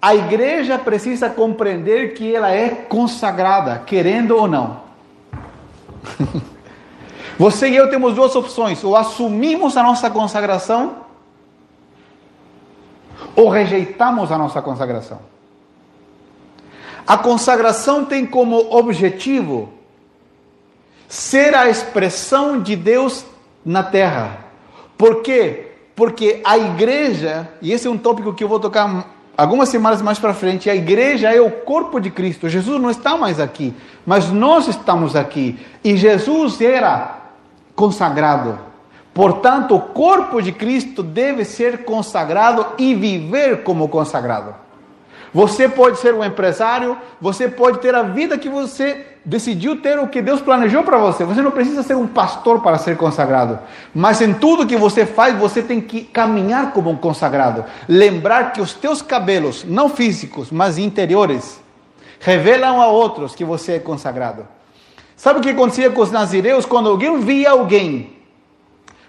[0.00, 4.80] A igreja precisa compreender que ela é consagrada, querendo ou não.
[7.38, 11.05] Você e eu temos duas opções: ou assumimos a nossa consagração,
[13.36, 15.20] ou rejeitamos a nossa consagração.
[17.06, 19.68] A consagração tem como objetivo
[21.06, 23.24] ser a expressão de Deus
[23.64, 24.38] na terra.
[24.98, 25.72] Por quê?
[25.94, 29.06] Porque a igreja, e esse é um tópico que eu vou tocar
[29.36, 32.48] algumas semanas mais para frente, a igreja é o corpo de Cristo.
[32.48, 33.72] Jesus não está mais aqui,
[34.04, 35.58] mas nós estamos aqui.
[35.84, 37.18] E Jesus era
[37.74, 38.58] consagrado.
[39.16, 44.54] Portanto, o corpo de Cristo deve ser consagrado e viver como consagrado.
[45.32, 50.08] Você pode ser um empresário, você pode ter a vida que você decidiu ter, o
[50.08, 51.24] que Deus planejou para você.
[51.24, 53.58] Você não precisa ser um pastor para ser consagrado.
[53.94, 57.64] Mas em tudo que você faz, você tem que caminhar como um consagrado.
[57.88, 61.58] Lembrar que os teus cabelos, não físicos, mas interiores,
[62.20, 64.46] revelam a outros que você é consagrado.
[65.16, 66.66] Sabe o que acontecia com os nazireus?
[66.66, 68.14] Quando alguém via alguém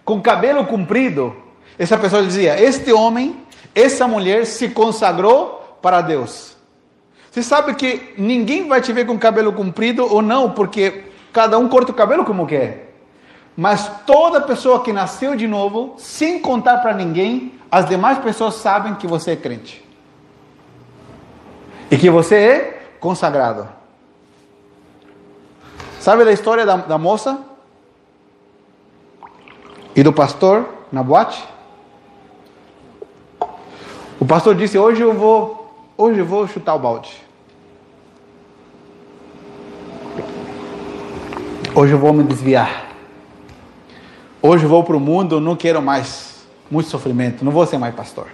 [0.08, 1.36] com cabelo comprido,
[1.78, 3.44] essa pessoa dizia: Este homem,
[3.76, 6.56] essa mulher se consagrou para Deus.
[7.30, 11.68] Você sabe que ninguém vai te ver com cabelo comprido ou não, porque cada um
[11.68, 12.96] corta o cabelo como quer.
[13.54, 18.96] Mas toda pessoa que nasceu de novo, sem contar para ninguém, as demais pessoas sabem
[18.96, 19.84] que você é crente.
[21.92, 23.68] E que você é consagrado.
[26.00, 27.57] Sabe da história da, da moça
[29.98, 31.44] e do pastor na boate?
[34.20, 37.12] O pastor disse: "Hoje eu vou, hoje eu vou chutar o balde.
[41.74, 42.90] Hoje eu vou me desviar.
[44.40, 47.96] Hoje eu vou para o mundo, não quero mais muito sofrimento, não vou ser mais
[47.96, 48.28] pastor.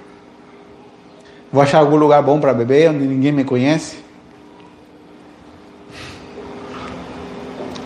[1.52, 4.04] Vou achar algum lugar bom para beber, onde ninguém me conhece.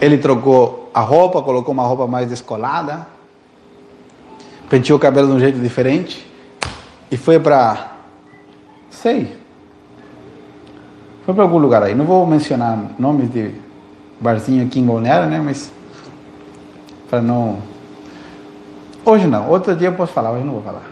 [0.02, 3.17] Ele trocou a roupa, colocou uma roupa mais descolada,
[4.70, 6.26] penteou o cabelo de um jeito diferente
[7.10, 7.94] e foi para,
[8.90, 9.38] sei,
[11.26, 11.94] Foi para algum lugar aí.
[11.94, 13.54] Não vou mencionar nomes de
[14.20, 15.42] barzinho aqui em Golneara, né?
[15.44, 15.72] Mas
[17.10, 17.60] para não.
[19.04, 19.50] Hoje não.
[19.50, 20.32] Outro dia eu posso falar.
[20.32, 20.84] Hoje não vou falar.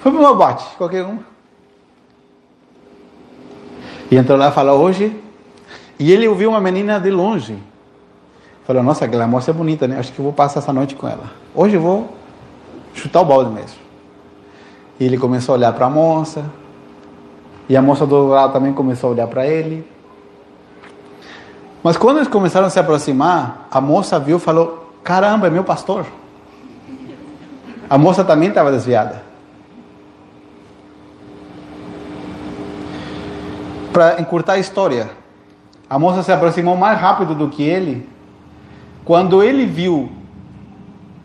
[0.00, 1.18] Foi para uma bote, qualquer um.
[4.10, 5.18] E entrou lá falou hoje.
[5.98, 7.56] E ele ouviu uma menina de longe.
[8.66, 9.98] Falou, nossa, aquela moça é bonita, né?
[9.98, 11.30] Acho que vou passar essa noite com ela.
[11.54, 12.19] Hoje vou
[12.94, 13.78] chutar o balde mesmo.
[14.98, 16.44] E ele começou a olhar para a moça.
[17.68, 19.86] E a moça do lado também começou a olhar para ele.
[21.82, 25.64] Mas quando eles começaram a se aproximar, a moça viu e falou: Caramba, é meu
[25.64, 26.04] pastor.
[27.88, 29.22] A moça também estava desviada.
[33.92, 35.10] Para encurtar a história,
[35.88, 38.08] a moça se aproximou mais rápido do que ele.
[39.04, 40.12] Quando ele viu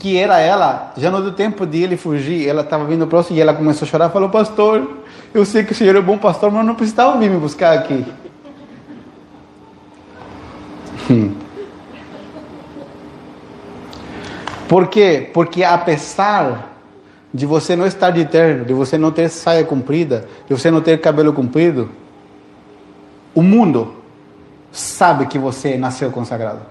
[0.05, 3.55] que era ela, já deu tempo de ele fugir, ela estava vindo próximo e ela
[3.55, 4.99] começou a chorar, falou, pastor,
[5.33, 8.05] eu sei que o senhor é bom pastor, mas não precisava vir me buscar aqui.
[14.69, 15.27] Por quê?
[15.33, 16.71] Porque apesar
[17.33, 20.81] de você não estar de terno, de você não ter saia comprida, de você não
[20.81, 21.89] ter cabelo comprido,
[23.33, 23.95] o mundo
[24.71, 26.61] sabe que você nasceu consagrado.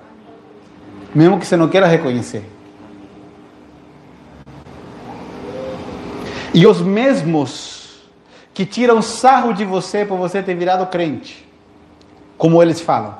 [1.12, 2.53] Mesmo que você não queira reconhecer.
[6.54, 8.00] E os mesmos
[8.54, 11.44] que tiram sarro de você por você ter virado crente,
[12.38, 13.16] como eles falam.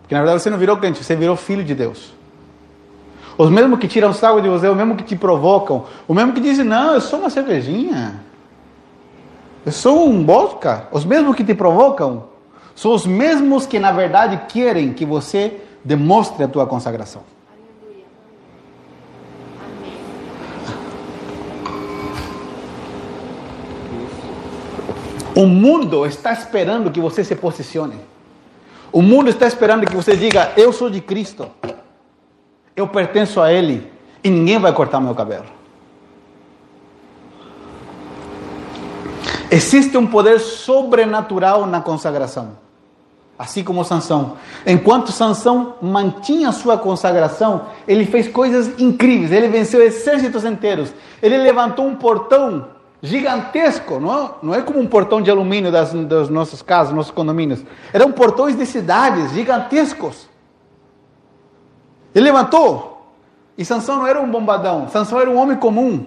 [0.00, 2.14] Porque na verdade você não virou crente, você virou filho de Deus.
[3.36, 6.40] Os mesmos que tiram sarro de você, os mesmos que te provocam, os mesmos que
[6.40, 8.22] dizem, não, eu sou uma cervejinha.
[9.66, 10.88] Eu sou um vodka.
[10.90, 12.24] Os mesmos que te provocam
[12.74, 17.22] são os mesmos que na verdade querem que você demonstre a tua consagração.
[25.36, 27.98] O mundo está esperando que você se posicione.
[28.92, 31.50] O mundo está esperando que você diga: Eu sou de Cristo.
[32.76, 33.92] Eu pertenço a Ele.
[34.22, 35.44] E ninguém vai cortar meu cabelo.
[39.50, 42.56] Existe um poder sobrenatural na consagração.
[43.36, 44.36] Assim como Sansão.
[44.64, 49.32] Enquanto Sansão mantinha sua consagração, ele fez coisas incríveis.
[49.32, 50.92] Ele venceu exércitos inteiros.
[51.20, 52.68] Ele levantou um portão
[53.04, 57.12] gigantesco, não é, não é como um portão de alumínio das, das nossas casas, nossos
[57.12, 57.62] condomínios.
[57.92, 60.26] Eram portões de cidades gigantescos.
[62.14, 63.12] Ele levantou.
[63.58, 66.06] E Sansão não era um bombadão, Sansão era um homem comum.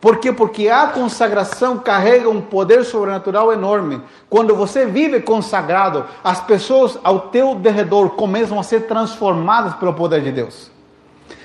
[0.00, 0.32] Por quê?
[0.32, 4.00] Porque a consagração carrega um poder sobrenatural enorme.
[4.30, 10.22] Quando você vive consagrado, as pessoas ao teu derredor começam a ser transformadas pelo poder
[10.22, 10.70] de Deus.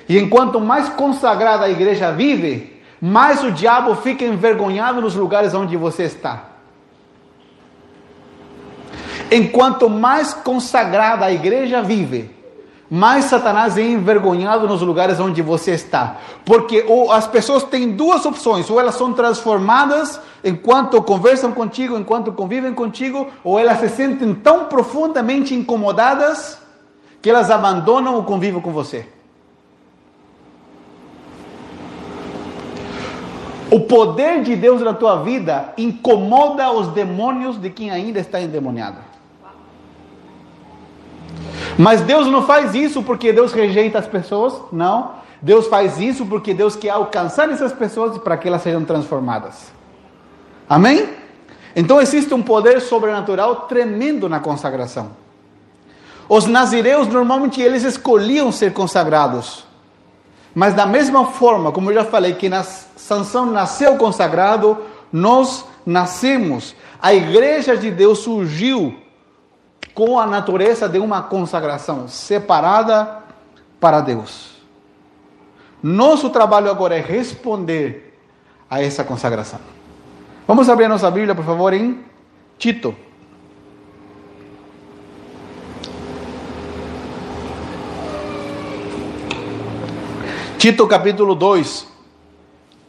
[0.08, 2.71] E enquanto mais consagrada a igreja vive,
[3.02, 6.52] mais o diabo fica envergonhado nos lugares onde você está.
[9.32, 12.30] Enquanto mais consagrada a igreja vive,
[12.94, 16.18] mais Satanás é envergonhado nos lugares onde você está.
[16.46, 22.74] Porque as pessoas têm duas opções: ou elas são transformadas enquanto conversam contigo, enquanto convivem
[22.74, 26.60] contigo, ou elas se sentem tão profundamente incomodadas
[27.22, 29.08] que elas abandonam o convívio com você.
[33.72, 38.98] O poder de Deus na tua vida incomoda os demônios de quem ainda está endemoniado.
[41.78, 45.12] Mas Deus não faz isso porque Deus rejeita as pessoas, não.
[45.42, 49.72] Deus faz isso porque Deus quer alcançar essas pessoas para que elas sejam transformadas.
[50.70, 51.10] Amém?
[51.74, 55.12] Então existe um poder sobrenatural tremendo na consagração.
[56.28, 59.66] Os nazireus normalmente eles escolhiam ser consagrados.
[60.54, 64.78] Mas da mesma forma, como eu já falei, que nas, Sansão nasceu consagrado,
[65.12, 66.76] nós nascemos.
[67.02, 68.96] A igreja de Deus surgiu
[69.94, 73.20] com a natureza de uma consagração separada
[73.80, 74.52] para Deus.
[75.82, 78.20] Nosso trabalho agora é responder
[78.70, 79.60] a essa consagração.
[80.48, 82.04] Vamos abrir a nossa Bíblia, por favor, em
[82.58, 82.96] Tito.
[90.62, 91.88] Tito capítulo 2,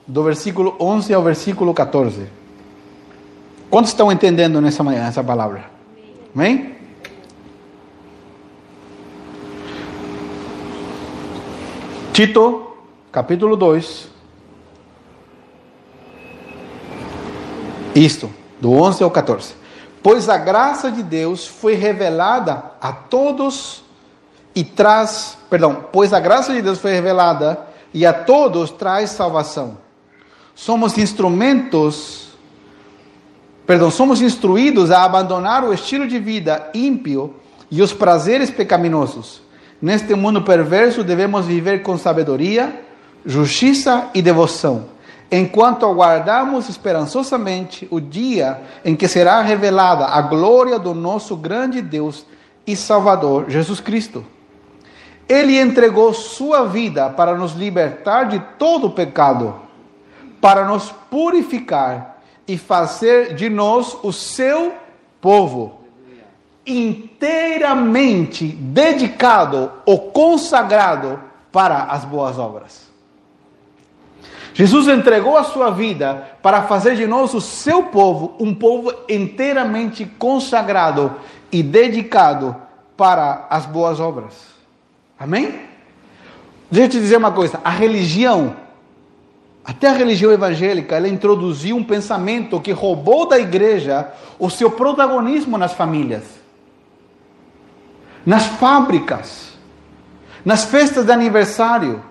[0.06, 2.28] do versículo 11 ao versículo 14.
[3.70, 5.70] Quantos estão entendendo nessa manhã essa palavra?
[6.34, 6.76] Amém?
[12.12, 12.76] Tito,
[13.10, 14.08] capítulo 2.
[17.94, 19.54] Isto, do 11 ao 14.
[20.02, 23.82] Pois a graça de Deus foi revelada a todos
[24.54, 27.58] e traz, perdão, pois a graça de Deus foi revelada
[27.92, 29.76] e a todos traz salvação.
[30.54, 32.28] Somos instrumentos,
[33.66, 37.34] perdão, somos instruídos a abandonar o estilo de vida ímpio
[37.70, 39.42] e os prazeres pecaminosos.
[39.80, 42.82] Neste mundo perverso devemos viver com sabedoria,
[43.26, 44.86] justiça e devoção,
[45.30, 52.24] enquanto aguardamos esperançosamente o dia em que será revelada a glória do nosso grande Deus
[52.66, 54.24] e Salvador Jesus Cristo.
[55.28, 59.54] Ele entregou sua vida para nos libertar de todo o pecado,
[60.40, 64.74] para nos purificar e fazer de nós o seu
[65.20, 65.80] povo,
[66.66, 71.20] inteiramente dedicado ou consagrado
[71.50, 72.90] para as boas obras.
[74.54, 80.04] Jesus entregou a sua vida para fazer de nós o seu povo, um povo inteiramente
[80.18, 81.14] consagrado
[81.50, 82.54] e dedicado
[82.96, 84.51] para as boas obras.
[85.22, 85.60] Amém?
[86.70, 88.56] Deixa eu te dizer uma coisa: a religião,
[89.64, 95.56] até a religião evangélica, ela introduziu um pensamento que roubou da igreja o seu protagonismo
[95.56, 96.24] nas famílias,
[98.26, 99.52] nas fábricas,
[100.44, 102.02] nas festas de aniversário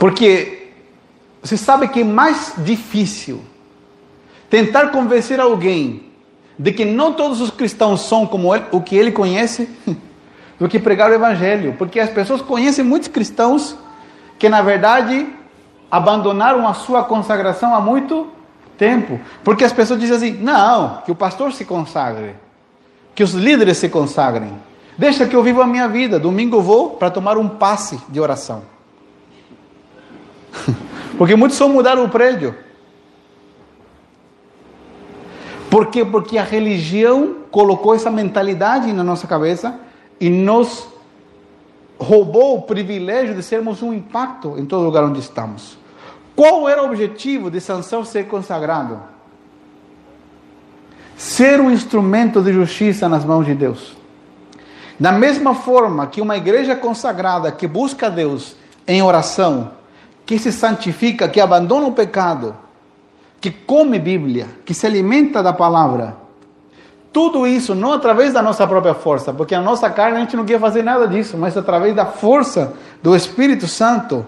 [0.00, 0.72] Porque
[1.42, 3.44] você sabe que é mais difícil
[4.48, 6.09] tentar convencer alguém
[6.60, 9.66] de que não todos os cristãos são como ele, o que ele conhece,
[10.60, 13.74] do que pregar o evangelho, porque as pessoas conhecem muitos cristãos
[14.38, 15.26] que na verdade
[15.90, 18.28] abandonaram a sua consagração há muito
[18.76, 22.36] tempo, porque as pessoas dizem assim: "Não, que o pastor se consagre,
[23.14, 24.52] que os líderes se consagrem.
[24.98, 28.20] Deixa que eu viva a minha vida, domingo eu vou para tomar um passe de
[28.20, 28.64] oração."
[31.16, 32.54] Porque muitos só mudaram o prédio.
[35.70, 36.04] Por quê?
[36.04, 39.78] Porque a religião colocou essa mentalidade na nossa cabeça
[40.20, 40.88] e nos
[41.96, 45.78] roubou o privilégio de sermos um impacto em todo lugar onde estamos.
[46.34, 49.00] Qual era o objetivo de Sansão ser consagrado?
[51.16, 53.96] Ser um instrumento de justiça nas mãos de Deus.
[54.98, 58.56] Da mesma forma que uma igreja consagrada que busca Deus
[58.86, 59.70] em oração,
[60.26, 62.56] que se santifica, que abandona o pecado,
[63.40, 66.16] que come Bíblia, que se alimenta da palavra.
[67.12, 70.44] Tudo isso não através da nossa própria força, porque a nossa carne a gente não
[70.44, 74.24] quer fazer nada disso, mas através da força do Espírito Santo.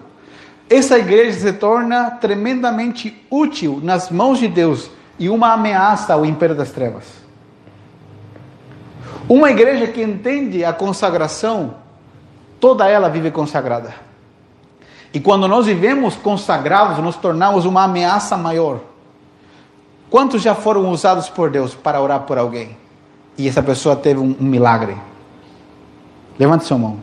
[0.69, 4.89] Essa igreja se torna tremendamente útil nas mãos de Deus
[5.19, 7.05] e uma ameaça ao império das trevas.
[9.29, 11.75] Uma igreja que entende a consagração,
[12.59, 13.93] toda ela vive consagrada.
[15.13, 18.79] E quando nós vivemos consagrados, nos tornamos uma ameaça maior.
[20.13, 22.77] Quantos já foram usados por Deus para orar por alguém?
[23.35, 24.95] E essa pessoa teve um, um milagre?
[26.37, 26.99] Levante sua mão.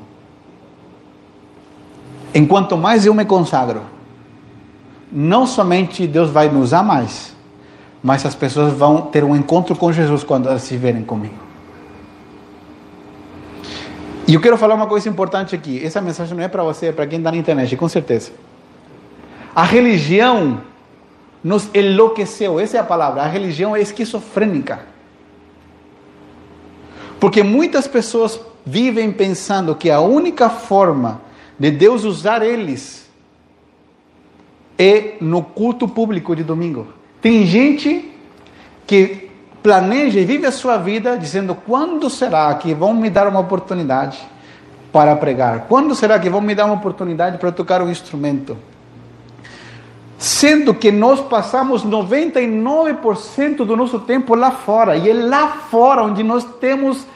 [2.32, 3.82] Enquanto mais eu me consagro,
[5.10, 7.34] não somente Deus vai me usar mais,
[8.00, 11.34] mas as pessoas vão ter um encontro com Jesus quando elas se verem comigo.
[14.28, 15.84] E eu quero falar uma coisa importante aqui.
[15.84, 18.30] Essa mensagem não é para você, é para quem está na internet, com certeza.
[19.52, 20.60] A religião
[21.42, 23.22] nos enlouqueceu, essa é a palavra.
[23.22, 24.80] A religião é esquizofrênica.
[27.18, 31.20] Porque muitas pessoas vivem pensando que a única forma
[31.58, 33.08] de Deus usar eles
[34.78, 36.88] é no culto público de domingo.
[37.20, 38.10] Tem gente
[38.86, 39.30] que
[39.62, 44.18] planeja e vive a sua vida dizendo: quando será que vão me dar uma oportunidade
[44.90, 45.66] para pregar?
[45.68, 48.56] Quando será que vão me dar uma oportunidade para tocar um instrumento?
[50.20, 56.22] Sendo que nós passamos 99% do nosso tempo lá fora, e é lá fora onde
[56.22, 57.06] nós temos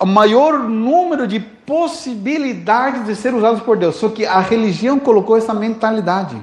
[0.00, 3.96] o maior número de possibilidades de ser usados por Deus.
[3.96, 6.42] Só que a religião colocou essa mentalidade.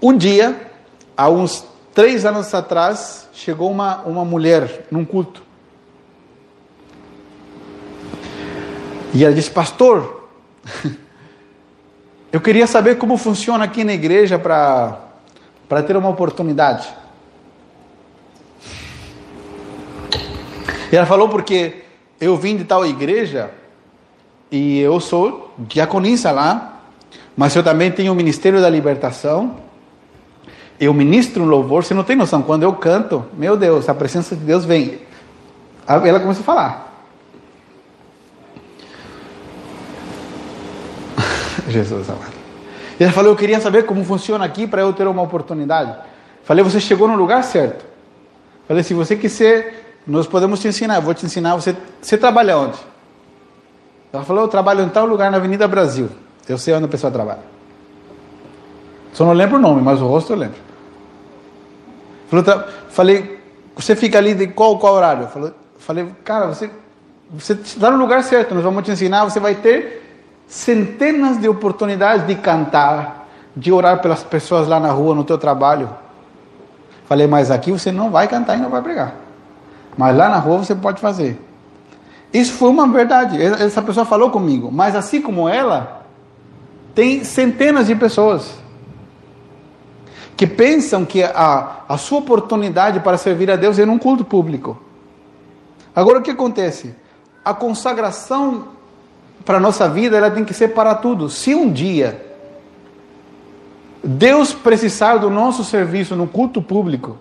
[0.00, 0.70] Um dia,
[1.16, 5.42] há uns três anos atrás, chegou uma, uma mulher num culto.
[9.12, 10.28] E ela disse: Pastor,
[12.34, 16.88] eu queria saber como funciona aqui na igreja para ter uma oportunidade.
[20.92, 21.84] E ela falou: Porque
[22.20, 23.50] eu vim de tal igreja
[24.50, 26.82] e eu sou diaconisa lá,
[27.34, 29.64] mas eu também tenho o Ministério da Libertação
[30.78, 32.42] eu ministro um louvor, você não tem noção.
[32.42, 34.98] Quando eu canto, meu Deus, a presença de Deus vem.
[35.86, 36.83] Ela começa a falar.
[41.74, 42.32] Jesus amado.
[42.98, 45.94] E ela falou: Eu queria saber como funciona aqui para eu ter uma oportunidade.
[46.44, 47.84] Falei: Você chegou no lugar certo.
[48.66, 50.96] Falei: Se você quiser, nós podemos te ensinar.
[50.96, 51.54] Eu vou te ensinar.
[51.56, 52.78] Você, você trabalha onde?
[54.12, 56.08] Ela falou: Eu trabalho em tal lugar na Avenida Brasil.
[56.48, 57.54] Eu sei onde a pessoa trabalha.
[59.12, 60.58] Só não lembro o nome, mas o rosto eu lembro.
[62.88, 63.40] Falei,
[63.74, 65.28] você fica ali de qual, qual horário?
[65.78, 66.68] Falei, cara, você,
[67.30, 70.03] você está no lugar certo, nós vamos te ensinar, você vai ter
[70.46, 75.90] centenas de oportunidades de cantar, de orar pelas pessoas lá na rua, no teu trabalho.
[77.06, 79.14] Falei, mas aqui você não vai cantar e não vai pregar.
[79.96, 81.40] Mas lá na rua você pode fazer.
[82.32, 83.40] Isso foi uma verdade.
[83.40, 84.70] Essa pessoa falou comigo.
[84.72, 86.04] Mas assim como ela,
[86.94, 88.54] tem centenas de pessoas
[90.36, 94.76] que pensam que a, a sua oportunidade para servir a Deus é num culto público.
[95.94, 96.94] Agora o que acontece?
[97.44, 98.73] A consagração
[99.44, 101.28] para a nossa vida ela tem que ser para tudo.
[101.28, 102.24] Se um dia
[104.02, 107.16] Deus precisar do nosso serviço no culto público,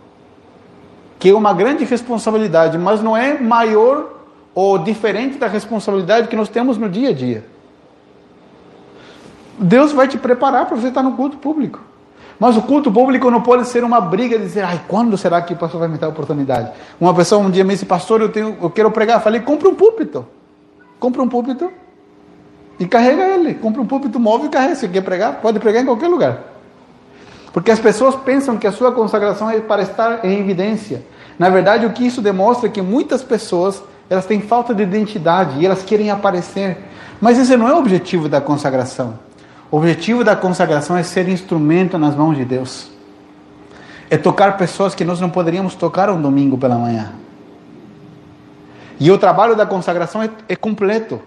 [1.17, 4.09] que é uma grande responsabilidade, mas não é maior
[4.53, 7.45] ou diferente da responsabilidade que nós temos no dia a dia.
[9.57, 11.79] Deus vai te preparar para você estar no culto público.
[12.37, 15.53] Mas o culto público não pode ser uma briga de dizer, ai, quando será que
[15.53, 16.71] o pastor vai me dar a oportunidade?
[16.99, 19.17] Uma pessoa um dia me disse, pastor, eu, tenho, eu quero pregar.
[19.17, 20.25] Eu falei, compre um púlpito.
[20.99, 21.71] Compre um púlpito
[22.79, 23.53] e carrega ele.
[23.53, 24.75] Compre um púlpito móvel e carrega.
[24.75, 26.39] Se quer pregar, pode pregar em qualquer lugar.
[27.51, 31.05] Porque as pessoas pensam que a sua consagração é para estar em evidência.
[31.37, 35.59] Na verdade, o que isso demonstra é que muitas pessoas elas têm falta de identidade
[35.59, 36.77] e elas querem aparecer.
[37.21, 39.19] Mas esse não é o objetivo da consagração.
[39.71, 42.91] O objetivo da consagração é ser instrumento nas mãos de Deus.
[44.09, 47.13] É tocar pessoas que nós não poderíamos tocar um domingo pela manhã.
[48.99, 51.19] E o trabalho da consagração é, é completo.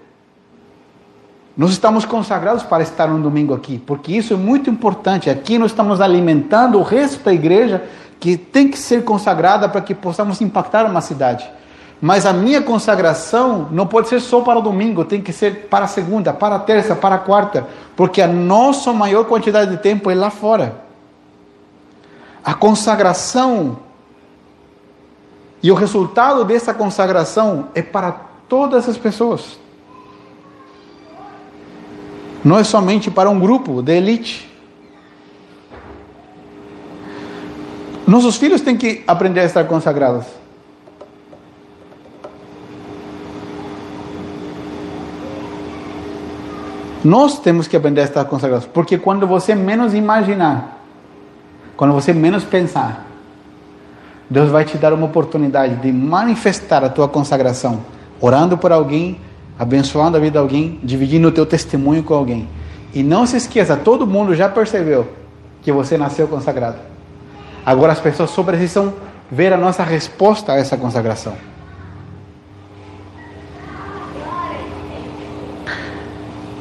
[1.56, 5.30] Nós estamos consagrados para estar um domingo aqui, porque isso é muito importante.
[5.30, 7.82] Aqui nós estamos alimentando o resto da igreja
[8.20, 11.48] que tem que ser consagrada para que possamos impactar uma cidade.
[11.98, 15.86] Mas a minha consagração não pode ser só para o domingo, tem que ser para
[15.86, 20.10] a segunda, para a terça, para a quarta, porque a nossa maior quantidade de tempo
[20.10, 20.84] é lá fora.
[22.44, 23.78] A consagração
[25.62, 28.12] e o resultado dessa consagração é para
[28.46, 29.58] todas as pessoas.
[32.46, 34.48] Não é somente para um grupo de elite.
[38.06, 40.26] Nossos filhos têm que aprender a estar consagrados.
[47.02, 50.84] Nós temos que aprender a estar consagrados, porque quando você menos imaginar,
[51.76, 53.06] quando você menos pensar,
[54.30, 57.80] Deus vai te dar uma oportunidade de manifestar a tua consagração,
[58.20, 59.20] orando por alguém,
[59.58, 62.48] abençoando a vida de alguém, dividindo o teu testemunho com alguém.
[62.92, 65.08] E não se esqueça, todo mundo já percebeu
[65.62, 66.78] que você nasceu consagrado.
[67.64, 68.94] Agora as pessoas só precisam
[69.30, 71.34] ver a nossa resposta a essa consagração.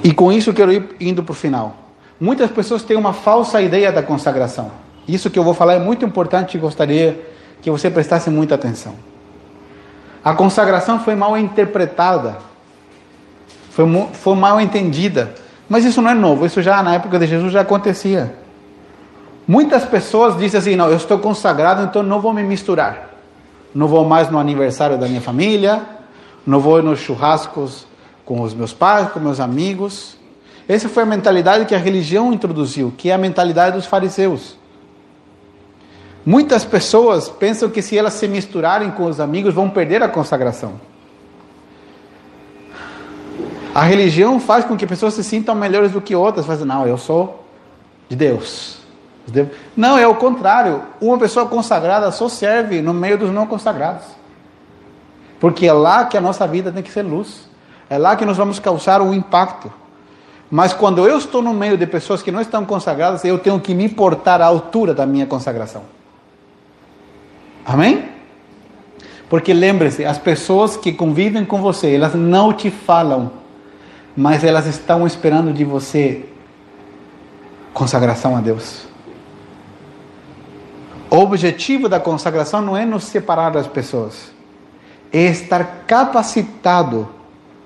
[0.04, 1.76] E com isso quero ir indo para o final.
[2.20, 4.72] Muitas pessoas têm uma falsa ideia da consagração.
[5.08, 7.28] Isso que eu vou falar é muito importante e gostaria
[7.62, 8.96] que você prestasse muita atenção.
[10.24, 12.38] A consagração foi mal interpretada,
[13.76, 15.36] foi, foi mal entendida.
[15.68, 18.34] Mas isso não é novo, isso já na época de Jesus já acontecia.
[19.46, 23.10] Muitas pessoas dizem assim: não, eu estou consagrado, então não vou me misturar.
[23.74, 25.82] Não vou mais no aniversário da minha família,
[26.48, 27.86] não vou nos churrascos
[28.24, 30.16] com os meus pais, com meus amigos.
[30.70, 34.56] Essa foi a mentalidade que a religião introduziu, que é a mentalidade dos fariseus.
[36.26, 40.95] Muitas pessoas pensam que se elas se misturarem com os amigos vão perder a consagração.
[43.76, 46.46] A religião faz com que pessoas se sintam melhores do que outras.
[46.46, 47.44] Fazem, não, eu sou
[48.08, 48.78] de Deus.
[49.76, 50.82] Não, é o contrário.
[51.02, 54.06] Uma pessoa consagrada só serve no meio dos não consagrados.
[55.42, 57.50] Porque é lá que a nossa vida tem que ser luz.
[57.90, 59.70] É lá que nós vamos causar um impacto.
[60.50, 63.76] Mas quando eu estou no meio de pessoas que não estão consagradas, eu tenho que
[63.76, 65.82] me portar à altura da minha consagração.
[67.66, 68.08] Amém?
[69.28, 73.44] Porque lembre-se, as pessoas que convivem com você, elas não te falam,
[74.16, 76.26] mas elas estão esperando de você
[77.74, 78.88] consagração a Deus.
[81.10, 84.32] O objetivo da consagração não é nos separar das pessoas,
[85.12, 87.10] é estar capacitado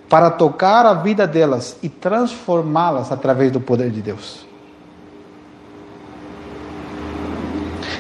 [0.10, 4.46] para tocar a vida delas e transformá-las através do poder de Deus.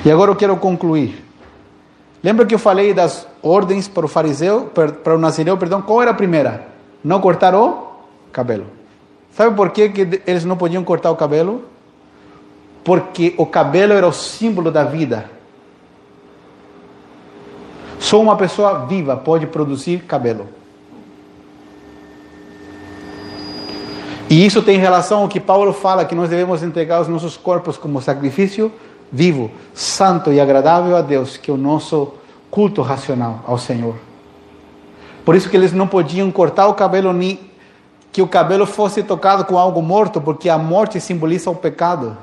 [0.03, 1.23] E agora eu quero concluir.
[2.23, 4.71] Lembra que eu falei das ordens para o fariseu,
[5.03, 5.81] para o nazireu, perdão?
[5.81, 6.67] Qual era a primeira?
[7.03, 7.88] Não cortar o
[8.31, 8.65] cabelo.
[9.31, 11.63] Sabe por que, que eles não podiam cortar o cabelo?
[12.83, 15.29] Porque o cabelo era o símbolo da vida.
[17.99, 20.47] Só uma pessoa viva pode produzir cabelo.
[24.29, 27.77] E isso tem relação ao que Paulo fala, que nós devemos entregar os nossos corpos
[27.77, 28.71] como sacrifício
[29.11, 32.13] vivo, santo e agradável a Deus, que é o nosso
[32.49, 33.95] culto racional ao Senhor.
[35.25, 37.39] Por isso que eles não podiam cortar o cabelo nem
[38.11, 42.17] que o cabelo fosse tocado com algo morto, porque a morte simboliza o pecado.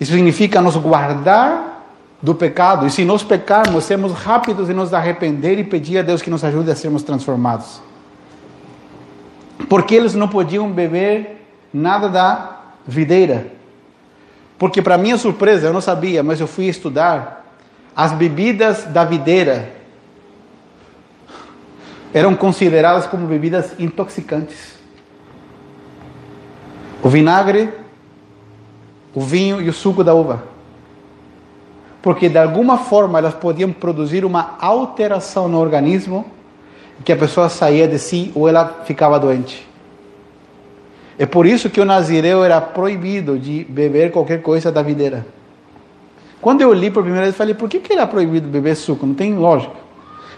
[0.00, 1.84] Isso significa nos guardar
[2.22, 2.86] do pecado.
[2.86, 6.44] E se nós pecarmos, sermos rápidos em nos arrepender e pedir a Deus que nos
[6.44, 7.80] ajude a sermos transformados.
[9.68, 13.52] Porque eles não podiam beber nada da videira.
[14.56, 17.44] Porque, para minha surpresa, eu não sabia, mas eu fui estudar.
[17.94, 19.72] As bebidas da videira
[22.14, 24.77] eram consideradas como bebidas intoxicantes.
[27.08, 27.70] O vinagre,
[29.14, 30.42] o vinho e o suco da uva.
[32.02, 36.26] Porque de alguma forma elas podiam produzir uma alteração no organismo
[37.02, 39.66] que a pessoa saía de si ou ela ficava doente.
[41.18, 45.26] É por isso que o nazireu era proibido de beber qualquer coisa da videira.
[46.42, 49.06] Quando eu li por primeira vez, falei, por que, que era proibido beber suco?
[49.06, 49.76] Não tem lógica.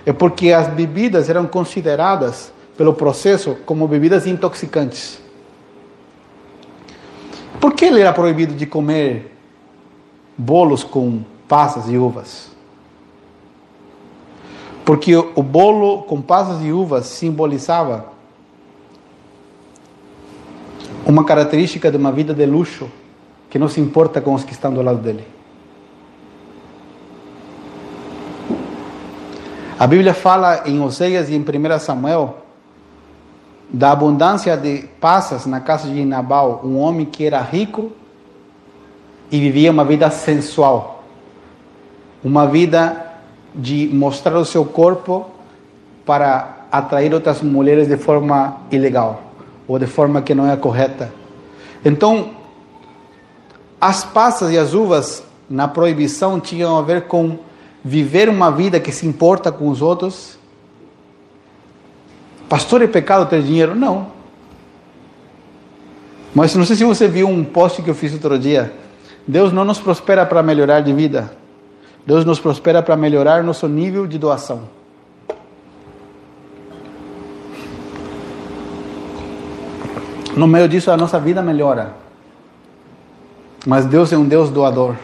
[0.07, 5.21] É porque as bebidas eram consideradas, pelo processo, como bebidas intoxicantes.
[7.61, 9.37] Por que ele era proibido de comer
[10.37, 12.51] bolos com passas e uvas?
[14.85, 18.07] Porque o bolo com passas e uvas simbolizava
[21.05, 22.89] uma característica de uma vida de luxo
[23.51, 25.25] que não se importa com os que estão do lado dele.
[29.79, 32.39] A Bíblia fala em Oséias e em 1 Samuel
[33.73, 37.93] da abundância de passas na casa de Nabal, um homem que era rico
[39.31, 41.05] e vivia uma vida sensual,
[42.23, 43.07] uma vida
[43.55, 45.27] de mostrar o seu corpo
[46.05, 49.23] para atrair outras mulheres de forma ilegal
[49.69, 51.13] ou de forma que não é correta.
[51.85, 52.31] Então,
[53.81, 57.39] as passas e as uvas na proibição tinham a ver com
[57.85, 60.40] viver uma vida que se importa com os outros
[62.51, 63.77] Pastor, é pecado ter dinheiro?
[63.77, 64.09] Não.
[66.35, 68.75] Mas não sei se você viu um post que eu fiz outro dia.
[69.25, 71.33] Deus não nos prospera para melhorar de vida.
[72.05, 74.63] Deus nos prospera para melhorar nosso nível de doação.
[80.37, 81.95] No meio disso, a nossa vida melhora.
[83.65, 84.97] Mas Deus é um Deus doador.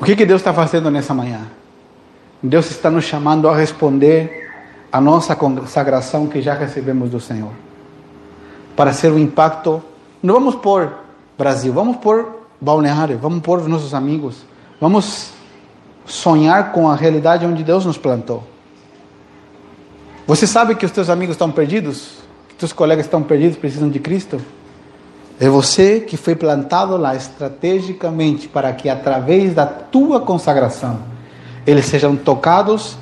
[0.00, 1.42] O que, que Deus está fazendo nessa manhã?
[2.42, 4.49] Deus está nos chamando a responder
[4.92, 7.52] a nossa consagração que já recebemos do Senhor.
[8.74, 9.82] Para ser um impacto,
[10.22, 10.92] não vamos por
[11.38, 14.44] Brasil, vamos por Balneário, vamos por nossos amigos,
[14.80, 15.30] vamos
[16.04, 18.42] sonhar com a realidade onde Deus nos plantou.
[20.26, 22.18] Você sabe que os teus amigos estão perdidos?
[22.48, 24.40] Que teus colegas estão perdidos, precisam de Cristo?
[25.40, 31.00] É você que foi plantado lá estrategicamente para que através da tua consagração
[31.66, 32.96] eles sejam tocados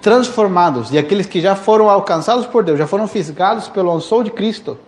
[0.00, 4.30] transformados, e aqueles que já foram alcançados por Deus, já foram fisgados pelo ansou de
[4.30, 4.78] Cristo,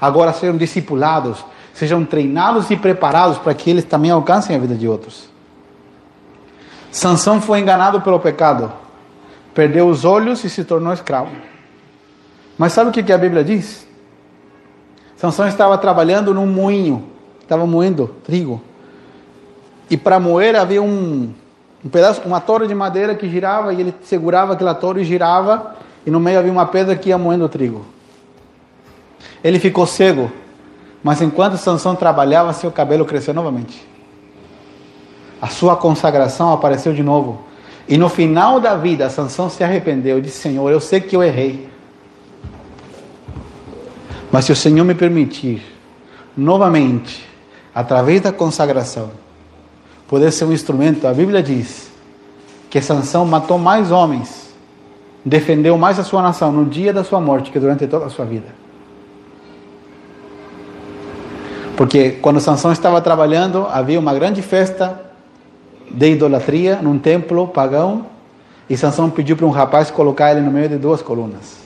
[0.00, 4.88] agora sejam discipulados, sejam treinados e preparados para que eles também alcancem a vida de
[4.88, 5.28] outros.
[6.90, 8.72] Sansão foi enganado pelo pecado,
[9.54, 11.30] perdeu os olhos e se tornou escravo.
[12.56, 13.86] Mas sabe o que a Bíblia diz?
[15.16, 17.04] Sansão estava trabalhando num moinho,
[17.40, 18.60] estava moendo trigo.
[19.90, 21.32] E para moer havia um,
[21.84, 25.76] um pedaço, uma torre de madeira que girava e ele segurava aquela torre e girava
[26.04, 27.84] e no meio havia uma pedra que ia moendo o trigo.
[29.42, 30.30] Ele ficou cego,
[31.02, 33.86] mas enquanto Sansão trabalhava, seu cabelo cresceu novamente.
[35.40, 37.44] A sua consagração apareceu de novo.
[37.86, 41.22] E no final da vida, Sansão se arrependeu e disse: Senhor, eu sei que eu
[41.22, 41.68] errei.
[44.32, 45.62] Mas se o Senhor me permitir,
[46.36, 47.26] novamente,
[47.74, 49.10] através da consagração,
[50.08, 51.06] poder ser um instrumento.
[51.06, 51.90] A Bíblia diz
[52.68, 54.48] que Sansão matou mais homens,
[55.24, 58.24] defendeu mais a sua nação no dia da sua morte que durante toda a sua
[58.24, 58.46] vida.
[61.76, 65.00] Porque quando Sansão estava trabalhando, havia uma grande festa
[65.88, 68.06] de idolatria num templo pagão,
[68.68, 71.56] e Sansão pediu para um rapaz colocar ele no meio de duas colunas.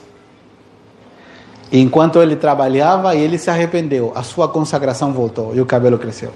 [1.71, 6.31] E enquanto ele trabalhava, ele se arrependeu, a sua consagração voltou e o cabelo cresceu.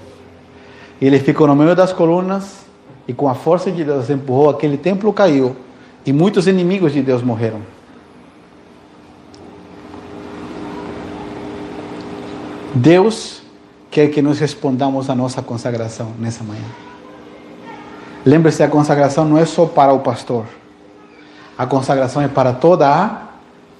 [1.00, 2.66] Ele ficou no meio das colunas
[3.06, 5.56] e com a força de Deus empurrou, aquele templo caiu
[6.04, 7.60] e muitos inimigos de Deus morreram.
[12.74, 13.42] Deus
[13.90, 16.64] quer que nós respondamos a nossa consagração nessa manhã.
[18.24, 20.44] Lembre-se, a consagração não é só para o pastor.
[21.56, 23.28] A consagração é para toda a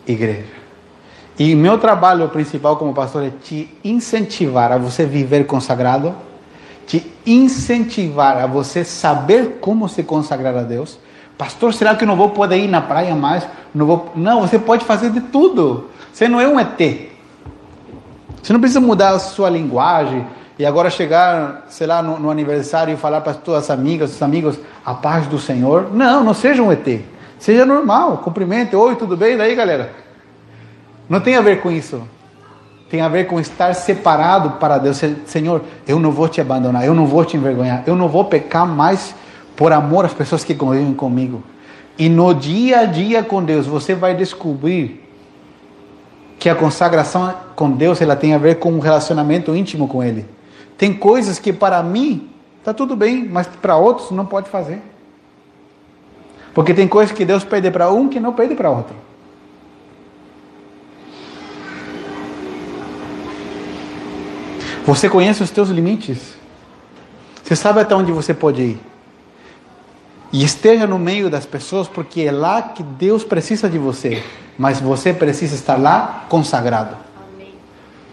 [0.07, 0.59] igreja.
[1.39, 6.15] E meu trabalho principal como pastor é te incentivar a você viver consagrado,
[6.89, 10.99] te incentivar a você saber como se consagrar a Deus.
[11.37, 13.47] Pastor, será que eu não vou poder ir na praia mais?
[13.75, 14.11] Não, vou...
[14.17, 15.91] não, você pode fazer de tudo.
[16.11, 16.79] Você não é um ET.
[18.43, 20.27] Você não precisa mudar a sua linguagem
[20.59, 24.23] e agora chegar, sei lá, no, no aniversário e falar para as suas amigas, os
[24.23, 25.95] amigos, a paz do Senhor.
[25.95, 27.03] Não, não seja um ET.
[27.39, 28.75] Seja normal, cumprimente.
[28.75, 29.35] Oi, tudo bem?
[29.35, 29.93] E daí, galera?
[31.07, 32.03] Não tem a ver com isso.
[32.89, 35.01] Tem a ver com estar separado para Deus.
[35.27, 38.67] Senhor, eu não vou te abandonar, eu não vou te envergonhar, eu não vou pecar
[38.67, 39.15] mais
[39.55, 41.43] por amor às pessoas que convivem comigo.
[41.99, 45.05] E no dia a dia com Deus, você vai descobrir
[46.39, 50.25] que a consagração com Deus ela tem a ver com um relacionamento íntimo com Ele.
[50.79, 52.31] Tem coisas que para mim
[52.61, 54.81] está tudo bem, mas para outros não pode fazer.
[56.55, 58.95] Porque tem coisas que Deus pede para um que não pede para outro.
[64.89, 66.35] Você conhece os teus limites.
[67.45, 68.81] Você sabe até onde você pode ir.
[70.33, 74.25] E esteja no meio das pessoas, porque é lá que Deus precisa de você.
[74.57, 76.97] Mas você precisa estar lá consagrado.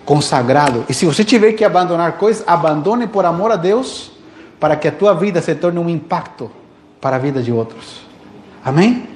[0.03, 0.84] Consagrado.
[0.89, 4.11] E se você tiver que abandonar coisas, abandone por amor a Deus,
[4.59, 6.51] para que a tua vida se torne um impacto
[6.99, 8.01] para a vida de outros.
[8.65, 9.07] Amém?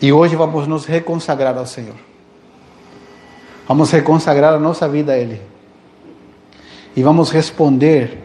[0.00, 1.96] E hoje vamos nos reconsagrar ao Senhor.
[3.66, 5.57] Vamos reconsagrar a nossa vida a Ele
[6.98, 8.18] e vamos responder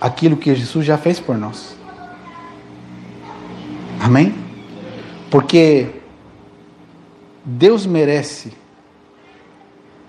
[0.00, 1.76] aquilo que Jesus já fez por nós.
[4.00, 4.34] Amém?
[5.30, 5.88] Porque
[7.44, 8.50] Deus merece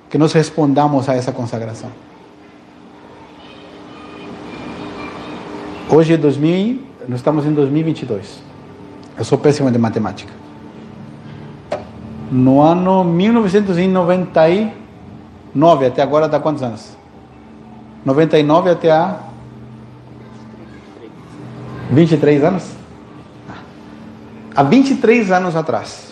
[0.10, 1.92] que nós respondamos a essa consagração.
[5.90, 8.42] Hoje é 2000, nós estamos em 2022.
[9.18, 10.32] Eu sou péssimo de matemática.
[12.32, 17.03] No ano 1999, até agora dá quantos anos?
[18.06, 19.20] 99 até a
[21.92, 22.64] 23 anos?
[24.56, 26.12] Há 23 anos atrás,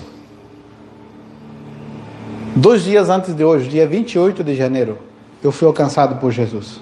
[2.56, 4.98] dois dias antes de hoje, dia 28 de janeiro,
[5.44, 6.82] eu fui alcançado por Jesus.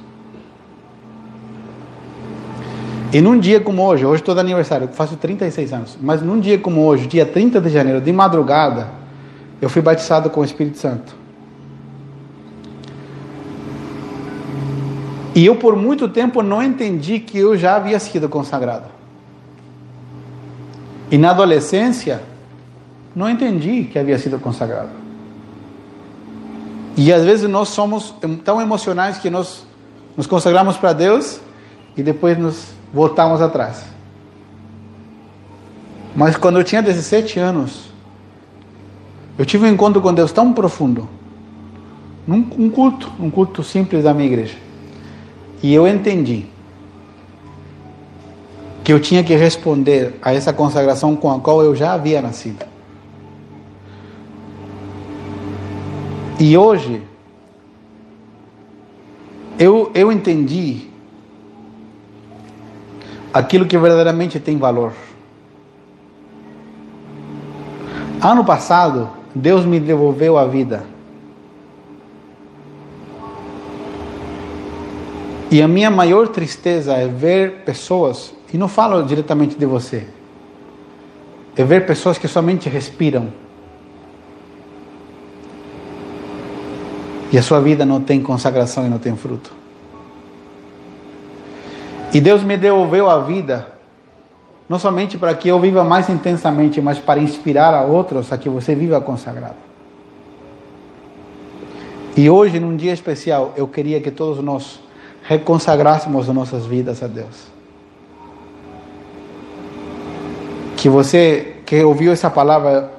[3.12, 6.60] E num dia como hoje, hoje de aniversário, eu faço 36 anos, mas num dia
[6.60, 8.88] como hoje, dia 30 de janeiro, de madrugada,
[9.60, 11.19] eu fui batizado com o Espírito Santo.
[15.40, 18.88] E eu por muito tempo não entendi que eu já havia sido consagrado.
[21.10, 22.22] E na adolescência,
[23.16, 24.90] não entendi que havia sido consagrado.
[26.98, 28.14] E às vezes nós somos
[28.44, 29.66] tão emocionais que nós
[30.18, 31.40] nos consagramos para Deus
[31.96, 33.86] e depois nos voltamos atrás.
[36.18, 37.90] Mas quando eu tinha 17 anos,
[39.38, 41.08] eu tive um encontro com Deus tão profundo,
[42.28, 44.68] num um culto, um culto simples da minha igreja.
[45.62, 46.46] E eu entendi
[48.84, 52.66] que eu tinha que responder a essa consagração com a qual eu já havia nascido.
[56.40, 57.04] E hoje,
[59.60, 60.88] eu, eu entendi
[63.34, 64.94] aquilo que verdadeiramente tem valor.
[68.22, 70.84] Ano passado, Deus me devolveu a vida.
[75.52, 80.08] E a minha maior tristeza é ver pessoas, e não falo diretamente de você,
[81.58, 83.34] é ver pessoas que somente respiram.
[87.32, 89.52] E a sua vida não tem consagração e não tem fruto.
[92.14, 93.74] E Deus me devolveu a vida,
[94.68, 98.50] não somente para que eu viva mais intensamente, mas para inspirar a outros a que
[98.50, 99.58] você viva consagrado.
[102.16, 104.80] E hoje, num dia especial, eu queria que todos nós
[105.30, 107.52] reconsagrássemos nossas vidas a Deus.
[110.76, 112.92] Que você que ouviu essa palavra,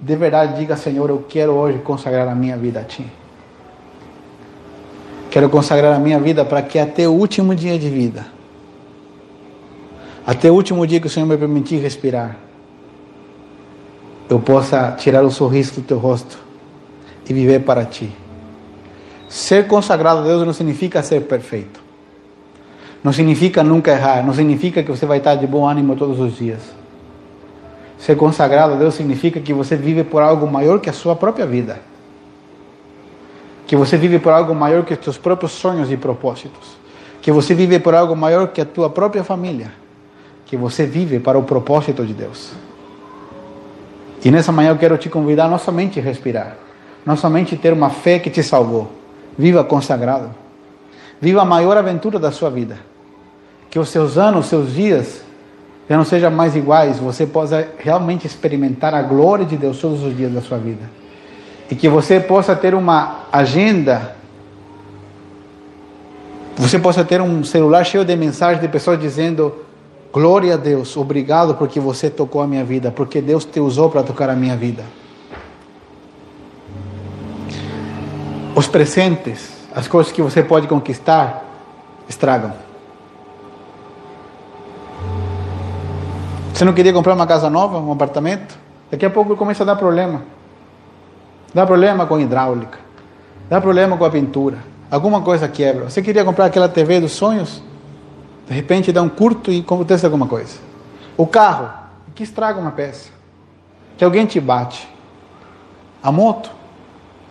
[0.00, 3.06] de verdade diga, Senhor, eu quero hoje consagrar a minha vida a Ti.
[5.30, 8.26] Quero consagrar a minha vida para que até o último dia de vida,
[10.26, 12.36] até o último dia que o Senhor me permitir respirar,
[14.28, 16.36] eu possa tirar o sorriso do Teu rosto
[17.28, 18.25] e viver para Ti.
[19.28, 21.80] Ser consagrado a Deus não significa ser perfeito.
[23.02, 24.24] Não significa nunca errar.
[24.24, 26.60] Não significa que você vai estar de bom ânimo todos os dias.
[27.98, 31.46] Ser consagrado a Deus significa que você vive por algo maior que a sua própria
[31.46, 31.80] vida.
[33.66, 36.76] Que você vive por algo maior que os seus próprios sonhos e propósitos.
[37.20, 39.72] Que você vive por algo maior que a tua própria família.
[40.44, 42.52] Que você vive para o propósito de Deus.
[44.26, 46.56] E nessa manhã eu quero te convidar não somente a respirar,
[47.04, 48.90] não somente ter uma fé que te salvou.
[49.38, 50.30] Viva consagrado.
[51.20, 52.78] Viva a maior aventura da sua vida.
[53.70, 55.22] Que os seus anos, os seus dias
[55.88, 60.16] já não sejam mais iguais, você possa realmente experimentar a glória de Deus todos os
[60.16, 60.90] dias da sua vida.
[61.70, 64.16] E que você possa ter uma agenda,
[66.56, 69.54] você possa ter um celular cheio de mensagens de pessoas dizendo:
[70.12, 74.02] Glória a Deus, obrigado porque você tocou a minha vida, porque Deus te usou para
[74.02, 74.82] tocar a minha vida.
[78.56, 81.44] Os presentes, as coisas que você pode conquistar,
[82.08, 82.54] estragam.
[86.54, 88.58] Você não queria comprar uma casa nova, um apartamento?
[88.90, 90.22] Daqui a pouco começa a dar problema.
[91.52, 92.78] Dá problema com hidráulica.
[93.46, 94.56] Dá problema com a pintura.
[94.90, 95.90] Alguma coisa quebra.
[95.90, 97.62] Você queria comprar aquela TV dos sonhos?
[98.48, 100.56] De repente dá um curto e acontece alguma coisa.
[101.14, 101.68] O carro,
[102.14, 103.10] que estraga uma peça.
[103.98, 104.88] Que alguém te bate.
[106.02, 106.50] A moto,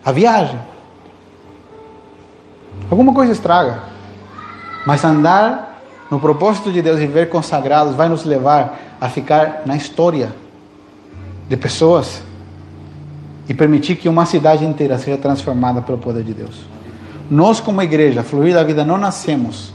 [0.04, 0.75] a viagem.
[2.90, 3.82] Alguma coisa estraga.
[4.86, 9.76] Mas andar no propósito de Deus e viver consagrados vai nos levar a ficar na
[9.76, 10.32] história
[11.48, 12.22] de pessoas
[13.48, 16.60] e permitir que uma cidade inteira seja transformada pelo poder de Deus.
[17.30, 19.72] Nós, como igreja, Fluir da Vida, não nascemos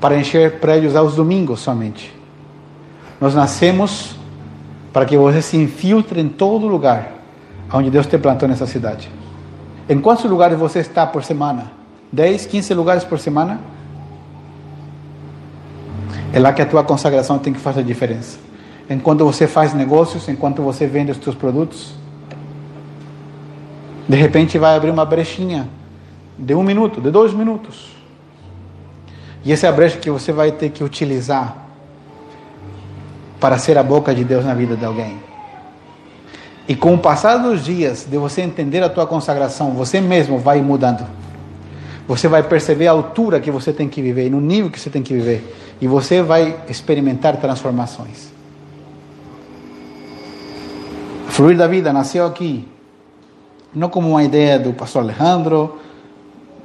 [0.00, 2.14] para encher prédios aos domingos somente.
[3.20, 4.16] Nós nascemos
[4.92, 7.12] para que você se infiltre em todo lugar
[7.72, 9.10] onde Deus te plantou nessa cidade.
[9.88, 11.79] Em quantos lugares você está por semana?
[12.12, 13.60] 10, 15 lugares por semana?
[16.32, 18.38] É lá que a tua consagração tem que fazer diferença.
[18.88, 21.94] Enquanto você faz negócios, enquanto você vende os seus produtos,
[24.08, 25.68] de repente vai abrir uma brechinha
[26.36, 27.96] de um minuto, de dois minutos.
[29.44, 31.56] E essa é a brecha que você vai ter que utilizar
[33.38, 35.18] para ser a boca de Deus na vida de alguém.
[36.68, 40.60] E com o passar dos dias, de você entender a tua consagração, você mesmo vai
[40.60, 41.06] mudando.
[42.10, 45.00] Você vai perceber a altura que você tem que viver, no nível que você tem
[45.00, 45.76] que viver.
[45.80, 48.32] E você vai experimentar transformações.
[51.28, 52.66] Fluir da vida nasceu aqui,
[53.72, 55.78] não como uma ideia do pastor Alejandro,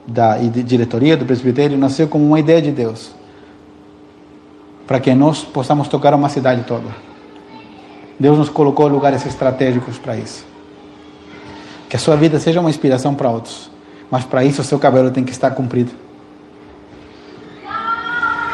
[0.07, 3.11] da diretoria do presbitério nasceu como uma ideia de Deus
[4.87, 6.89] para que nós possamos tocar uma cidade toda.
[8.19, 10.43] Deus nos colocou lugares estratégicos para isso.
[11.87, 13.69] Que a sua vida seja uma inspiração para outros,
[14.09, 15.91] mas para isso o seu cabelo tem que estar comprido.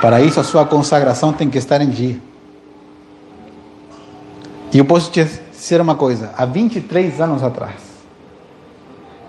[0.02, 2.18] Para isso a sua consagração tem que estar em dia.
[4.74, 7.76] E eu posso te dizer uma coisa: há 23 anos atrás,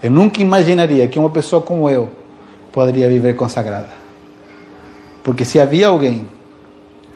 [0.02, 2.10] eu nunca imaginaria que uma pessoa como eu
[2.72, 3.90] poderia viver consagrada.
[5.22, 6.26] Porque se havia alguém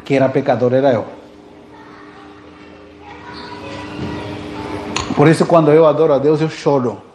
[0.04, 1.04] que era pecador, era eu.
[5.16, 7.05] Por isso, quando eu adoro a Deus, eu choro.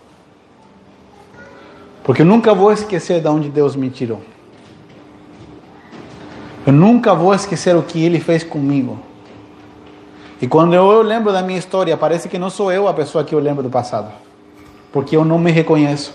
[2.04, 4.22] Porque eu nunca vou esquecer de onde Deus me tirou.
[6.66, 9.00] Eu nunca vou esquecer o que Ele fez comigo.
[10.42, 13.34] E quando eu lembro da minha história, parece que não sou eu a pessoa que
[13.34, 14.12] eu lembro do passado
[14.92, 16.14] porque eu não me reconheço.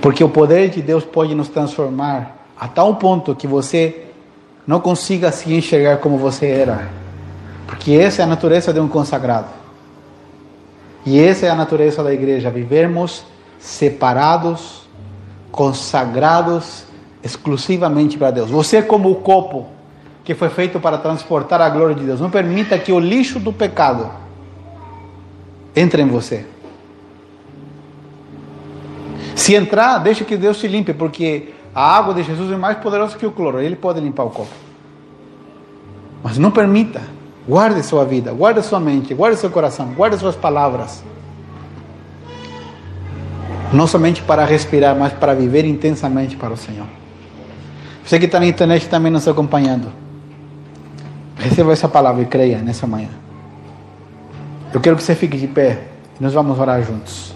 [0.00, 4.06] Porque o poder de Deus pode nos transformar a tal ponto que você
[4.66, 6.90] não consiga se enxergar como você era.
[7.66, 9.61] Porque essa é a natureza de um consagrado.
[11.04, 13.24] E essa é a natureza da igreja, vivermos
[13.58, 14.82] separados,
[15.50, 16.84] consagrados
[17.22, 18.50] exclusivamente para Deus.
[18.50, 19.66] Você é como o copo
[20.24, 22.20] que foi feito para transportar a glória de Deus.
[22.20, 24.10] Não permita que o lixo do pecado
[25.74, 26.46] entra em você.
[29.34, 33.16] Se entrar, deixa que Deus te limpe, porque a água de Jesus é mais poderosa
[33.16, 34.52] que o cloro, ele pode limpar o copo.
[36.22, 37.02] Mas não permita,
[37.48, 41.02] guarde sua vida, guarde sua mente, guarde seu coração, guarde suas palavras.
[43.72, 46.86] Não somente para respirar, mas para viver intensamente para o Senhor.
[48.04, 49.90] Você que está na internet também nos acompanhando,
[51.36, 53.08] receba essa palavra e creia nessa manhã.
[54.72, 55.84] Eu quero que você fique de pé
[56.18, 57.34] e nós vamos orar juntos.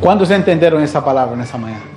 [0.00, 1.93] Quantos entenderam essa palavra nessa manhã?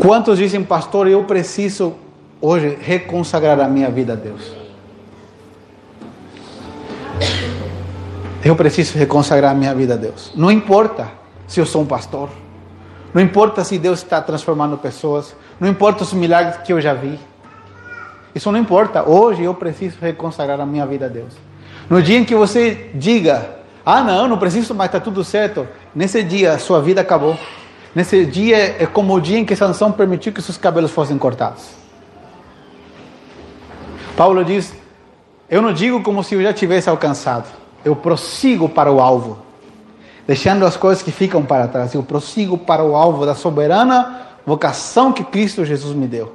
[0.00, 1.94] Quantos dizem, pastor, eu preciso
[2.40, 4.50] hoje reconsagrar a minha vida a Deus?
[8.42, 10.32] Eu preciso reconsagrar a minha vida a Deus.
[10.34, 11.06] Não importa
[11.46, 12.30] se eu sou um pastor.
[13.12, 15.36] Não importa se Deus está transformando pessoas.
[15.60, 17.20] Não importa os milagres que eu já vi.
[18.34, 19.06] Isso não importa.
[19.06, 21.34] Hoje eu preciso reconsagrar a minha vida a Deus.
[21.90, 23.50] No dia em que você diga,
[23.84, 25.68] ah, não, não preciso mais, está tudo certo.
[25.94, 27.36] Nesse dia, sua vida acabou.
[27.94, 31.70] Nesse dia é como o dia em que Sansão permitiu que seus cabelos fossem cortados.
[34.16, 34.72] Paulo diz:
[35.48, 37.48] Eu não digo como se eu já tivesse alcançado.
[37.84, 39.38] Eu prossigo para o alvo,
[40.26, 41.94] deixando as coisas que ficam para trás.
[41.94, 46.34] Eu prossigo para o alvo da soberana vocação que Cristo Jesus me deu.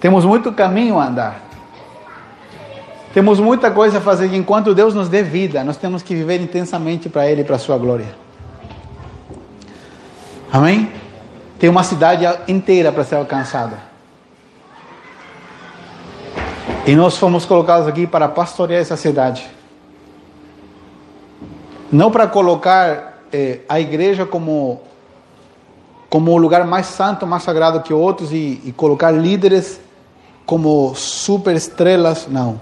[0.00, 1.40] Temos muito caminho a andar.
[3.14, 4.34] Temos muita coisa a fazer.
[4.34, 7.58] Enquanto Deus nos dê vida, nós temos que viver intensamente para Ele e para a
[7.58, 8.21] Sua glória.
[10.52, 10.92] Amém?
[11.58, 13.78] Tem uma cidade inteira para ser alcançada.
[16.86, 19.48] E nós fomos colocados aqui para pastorear essa cidade.
[21.90, 24.82] Não para colocar eh, a igreja como,
[26.10, 29.80] como o lugar mais santo, mais sagrado que outros e, e colocar líderes
[30.44, 32.60] como super estrelas, não.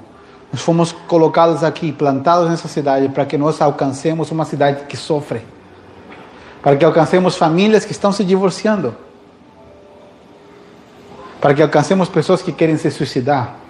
[0.52, 5.42] Nós fomos colocados aqui, plantados nessa cidade, para que nós alcancemos uma cidade que sofre.
[6.62, 8.94] Para que alcancemos famílias que estão se divorciando.
[11.40, 13.60] Para que alcancemos pessoas que querem se suicidar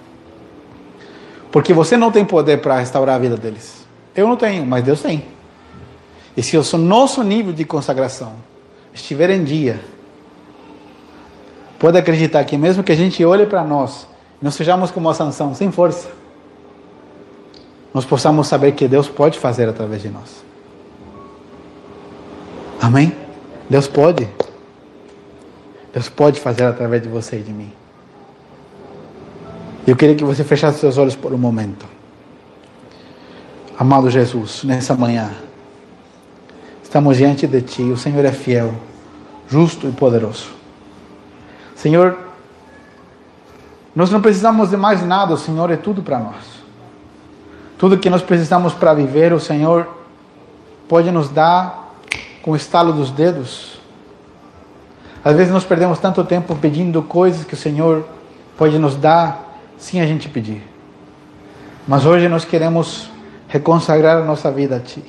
[1.50, 3.84] porque você não tem poder para restaurar a vida deles.
[4.14, 5.24] Eu não tenho, mas Deus tem.
[6.36, 8.34] E se o nosso nível de consagração
[8.94, 9.80] estiver em dia,
[11.78, 14.06] pode acreditar que mesmo que a gente olhe para nós,
[14.40, 16.08] não sejamos como a sanção, sem força,
[17.92, 20.49] nós possamos saber que Deus pode fazer através de nós.
[22.80, 23.14] Amém?
[23.68, 24.28] Deus pode.
[25.92, 27.72] Deus pode fazer através de você e de mim.
[29.86, 31.84] Eu queria que você fechasse seus olhos por um momento.
[33.78, 35.30] Amado Jesus, nessa manhã,
[36.82, 37.82] estamos diante de Ti.
[37.82, 38.74] O Senhor é fiel,
[39.48, 40.50] justo e poderoso.
[41.74, 42.18] Senhor,
[43.94, 46.60] nós não precisamos de mais nada, o Senhor é tudo para nós.
[47.78, 49.88] Tudo que nós precisamos para viver, o Senhor
[50.86, 51.89] pode nos dar
[52.42, 53.80] com o estalo dos dedos.
[55.24, 58.06] Às vezes nós perdemos tanto tempo pedindo coisas que o Senhor
[58.56, 60.62] pode nos dar sem a gente pedir.
[61.86, 63.10] Mas hoje nós queremos
[63.48, 65.02] reconsagrar a nossa vida a Ti.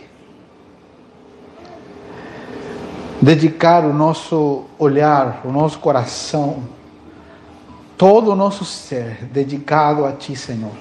[3.21, 6.63] Dedicar o nosso olhar, o nosso coração,
[7.97, 10.73] todo o nosso ser dedicado a Ti, Senhor.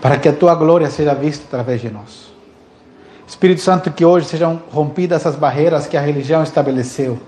[0.00, 2.29] Para que a Tua glória seja vista através de nós.
[3.30, 7.18] Espírito Santo, que hoje sejam rompidas essas barreiras que a religião estabeleceu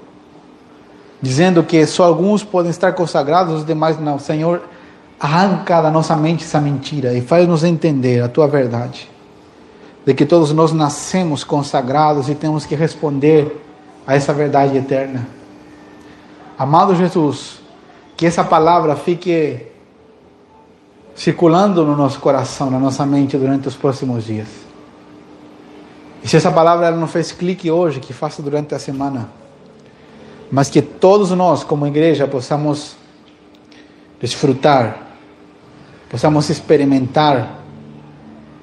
[1.23, 4.19] dizendo que só alguns podem estar consagrados, os demais não.
[4.19, 4.61] Senhor,
[5.19, 9.09] arranca da nossa mente essa mentira e faz-nos entender a tua verdade,
[10.05, 13.65] de que todos nós nascemos consagrados e temos que responder
[14.05, 15.29] a essa verdade eterna.
[16.59, 17.61] Amado Jesus,
[18.17, 19.69] que essa palavra fique
[21.15, 24.72] circulando no nosso coração, na nossa mente durante os próximos dias.
[26.23, 29.29] E se essa palavra não fez clique hoje, que faça durante a semana
[30.53, 32.95] mas que todos nós, como igreja, possamos
[34.21, 34.99] desfrutar,
[36.11, 37.59] possamos experimentar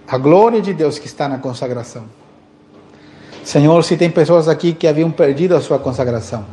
[0.08, 2.04] a glória de Deus que está na consagração.
[3.44, 6.46] Senhor, se tem pessoas aqui que haviam perdido a sua consagração,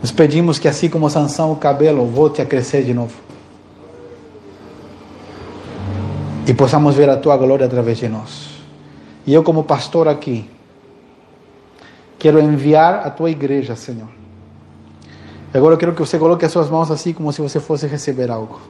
[0.00, 3.16] nós pedimos que assim como Sansão o cabelo volte a crescer de novo.
[6.46, 8.49] E possamos ver a tua glória através de nós.
[9.30, 10.48] E eu como pastor aqui,
[12.20, 14.08] Quero enviar a tua igreja, Senhor.
[15.54, 18.30] Agora eu quero que você coloque as suas mãos assim, como se você fosse receber
[18.30, 18.60] algo.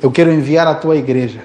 [0.00, 1.44] Eu quero enviar a tua igreja.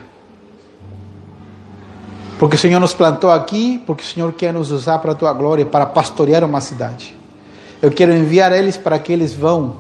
[2.40, 5.34] Porque o Senhor nos plantou aqui, porque o Senhor quer nos usar para a tua
[5.34, 7.14] glória, para pastorear uma cidade.
[7.82, 9.80] Eu quero enviar eles para que eles vão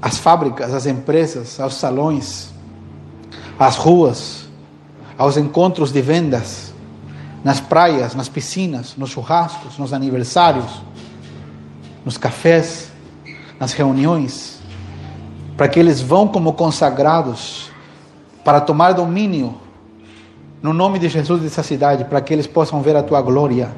[0.00, 2.50] às fábricas, às empresas, aos salões,
[3.58, 4.47] às ruas,
[5.18, 6.72] aos encontros de vendas
[7.42, 10.82] nas praias, nas piscinas, nos churrascos, nos aniversários,
[12.04, 12.90] nos cafés,
[13.58, 14.60] nas reuniões,
[15.56, 17.68] para que eles vão como consagrados
[18.44, 19.56] para tomar domínio
[20.62, 23.68] no nome de Jesus dessa cidade, para que eles possam ver a tua glória,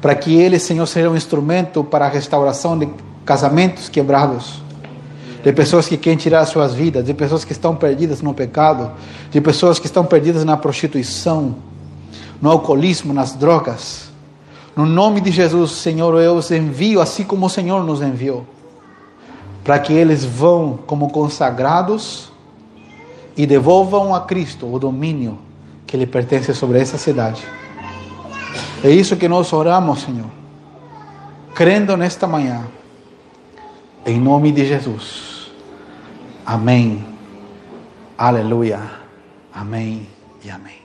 [0.00, 2.88] para que eles, Senhor, sejam um instrumento para a restauração de
[3.24, 4.62] casamentos quebrados,
[5.42, 8.90] de pessoas que querem tirar as suas vidas, de pessoas que estão perdidas no pecado,
[9.30, 11.56] de pessoas que estão perdidas na prostituição
[12.42, 14.10] no alcoolismo, nas drogas.
[14.74, 18.44] No nome de Jesus, Senhor, eu os envio assim como o Senhor nos enviou,
[19.62, 22.32] para que eles vão como consagrados
[23.36, 25.38] e devolvam a Cristo o domínio
[25.86, 27.42] que lhe pertence sobre essa cidade.
[28.82, 30.26] É isso que nós oramos, Senhor,
[31.54, 32.64] crendo nesta manhã,
[34.04, 35.31] em nome de Jesus.
[36.44, 37.04] Amém.
[38.18, 38.80] Aleluia.
[39.52, 40.06] Amém
[40.44, 40.81] e amém.